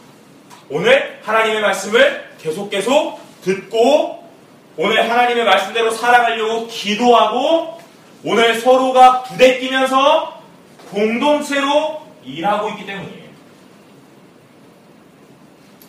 오늘 0.68 1.20
하나님의 1.22 1.60
말씀을 1.60 2.31
계속 2.42 2.70
계속 2.70 3.20
듣고 3.42 4.28
오늘 4.76 5.08
하나님의 5.08 5.44
말씀대로 5.44 5.90
살아가려고 5.90 6.66
기도하고 6.66 7.80
오늘 8.24 8.54
서로가 8.58 9.22
부대끼면서 9.22 10.42
공동체로 10.90 12.02
일하고 12.24 12.70
있기 12.70 12.86
때문이에요. 12.86 13.22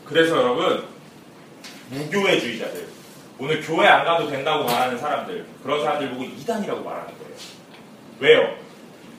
그래서 0.06 0.38
여러분 0.38 0.84
무교회주의자들 1.90 2.88
오늘 3.40 3.62
교회 3.62 3.88
안 3.88 4.06
가도 4.06 4.30
된다고 4.30 4.64
말하는 4.64 4.98
사람들 4.98 5.46
그런 5.64 5.82
사람들 5.84 6.12
보고 6.12 6.24
이단이라고 6.24 6.84
말하는 6.84 7.14
거예요. 7.18 7.34
왜요? 8.20 8.56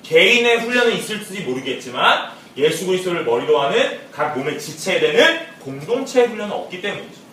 개인의 0.02 0.60
훈련은 0.60 0.92
있을지 0.92 1.40
모르겠지만 1.40 2.30
예수 2.56 2.86
그리스도를 2.86 3.24
머리로 3.24 3.60
하는 3.60 4.00
각 4.12 4.36
몸의 4.36 4.60
지체에 4.60 5.00
되는 5.00 5.40
공동체 5.60 6.24
훈련은 6.24 6.52
없기 6.52 6.80
때문이죠. 6.80 7.23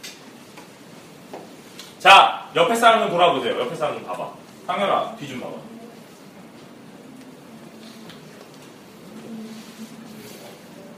자, 2.01 2.49
옆에 2.55 2.73
사람 2.75 3.01
좀 3.01 3.11
돌아보세요. 3.11 3.59
옆에 3.59 3.75
사람 3.75 3.93
좀 3.93 4.03
봐봐. 4.05 4.33
상현아, 4.65 5.15
뒤 5.17 5.27
좀 5.27 5.39
봐봐. 5.39 5.53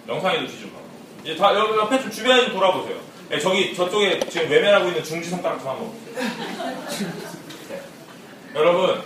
영상에도 0.07 0.47
뒤 0.47 0.59
좀 0.61 0.71
봐봐. 0.71 0.83
이제 1.23 1.35
다 1.35 1.53
옆, 1.55 1.75
옆에 1.77 2.01
좀 2.01 2.11
주변에 2.11 2.45
좀 2.45 2.53
돌아보세요. 2.53 2.97
네, 3.29 3.39
저기 3.39 3.73
저쪽에 3.75 4.19
지금 4.29 4.49
외면하고 4.49 4.87
있는 4.87 5.03
중지 5.03 5.29
손가락 5.29 5.59
좀 5.59 5.69
한번 5.69 5.91
보세요. 5.91 7.09
네. 7.69 7.81
여러분, 8.55 9.01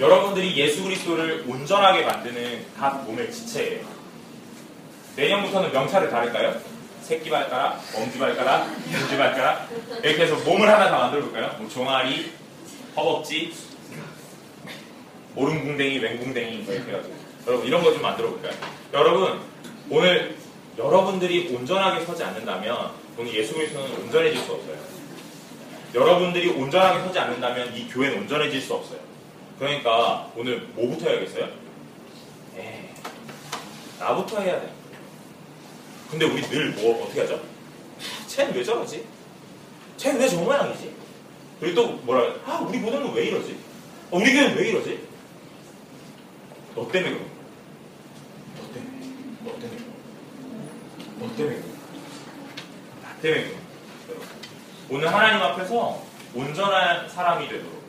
여러분들이 0.00 0.56
예수 0.56 0.82
그리스도를 0.84 1.44
온전하게 1.46 2.04
만드는 2.04 2.66
각 2.78 3.04
몸의 3.04 3.30
지체예요. 3.32 3.86
내년부터는 5.16 5.72
명찰을 5.72 6.10
다를까요? 6.10 6.60
새끼 7.08 7.30
발가락, 7.30 7.80
엄지 7.94 8.18
발가락, 8.18 8.68
인지 8.86 9.16
발가락 9.16 9.70
이렇게 10.04 10.24
해서 10.24 10.36
몸을 10.44 10.68
하나 10.68 10.90
다 10.90 10.98
만들어 10.98 11.22
볼까요? 11.22 11.56
뭐 11.58 11.66
종아리, 11.66 12.32
허벅지, 12.94 13.50
오른궁댕이, 15.34 16.00
왼궁댕이 16.00 16.56
뭐 16.58 16.74
이렇게 16.74 16.90
해가지고 16.92 17.14
여러분 17.46 17.66
이런 17.66 17.82
거 17.82 17.92
좀 17.94 18.02
만들어 18.02 18.28
볼까요? 18.28 18.52
여러분 18.92 19.40
오늘 19.88 20.36
여러분들이 20.76 21.48
온전하게 21.54 22.04
서지 22.04 22.22
않는다면 22.24 22.90
오늘 23.16 23.34
예수 23.34 23.54
그리스도는 23.54 23.90
온전해질 24.02 24.42
수 24.42 24.52
없어요. 24.52 24.76
여러분들이 25.94 26.50
온전하게 26.50 27.00
서지 27.06 27.18
않는다면 27.18 27.74
이 27.74 27.88
교회는 27.88 28.18
온전해질 28.18 28.60
수 28.60 28.74
없어요. 28.74 28.98
그러니까 29.58 30.30
오늘 30.36 30.58
뭐부터 30.74 31.08
해야겠어요? 31.08 31.48
에이, 32.58 32.64
나부터 33.98 34.40
해야 34.42 34.60
돼. 34.60 34.77
근데 36.10 36.24
우리 36.24 36.40
늘 36.42 36.74
뭐 36.76 37.04
어떻게 37.04 37.20
하죠? 37.20 37.40
쟤는 38.26 38.54
왜 38.54 38.64
저러지? 38.64 39.04
쟤는 39.96 40.20
왜 40.20 40.28
저 40.28 40.36
모양이지? 40.36 40.92
그리고 41.60 41.74
또 41.82 41.88
뭐라? 42.04 42.34
아 42.46 42.58
우리 42.60 42.78
모델은 42.78 43.12
왜 43.12 43.24
이러지? 43.26 43.58
어, 44.10 44.16
우리 44.18 44.32
교회는 44.32 44.56
왜 44.56 44.68
이러지? 44.68 45.06
너 46.74 46.88
때문에 46.88 47.12
그런 47.14 47.24
거야. 47.28 47.38
너 48.56 48.72
때문에. 48.72 48.98
너 49.44 49.52
때문에. 49.60 49.78
너 51.18 51.36
때문에. 51.36 51.56
나 53.02 53.16
때문에 53.20 53.42
그런 53.42 54.18
거야. 54.18 54.28
오늘 54.90 55.12
하나님 55.12 55.42
앞에서 55.42 56.02
온전한 56.34 57.08
사람이 57.08 57.48
되도록 57.48 57.82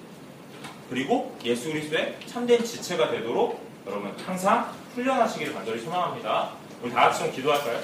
그리고 0.90 1.38
예수 1.46 1.70
그리스도의 1.70 2.18
참된 2.26 2.64
지체가 2.66 3.12
되도록 3.12 3.64
여러분 3.86 4.12
항상 4.26 4.74
훈련하시기를 4.96 5.54
간절히 5.54 5.80
소망합니다. 5.82 6.50
우리 6.82 6.92
다 6.92 7.02
같이 7.02 7.20
좀 7.24 7.32
기도할까요? 7.32 7.80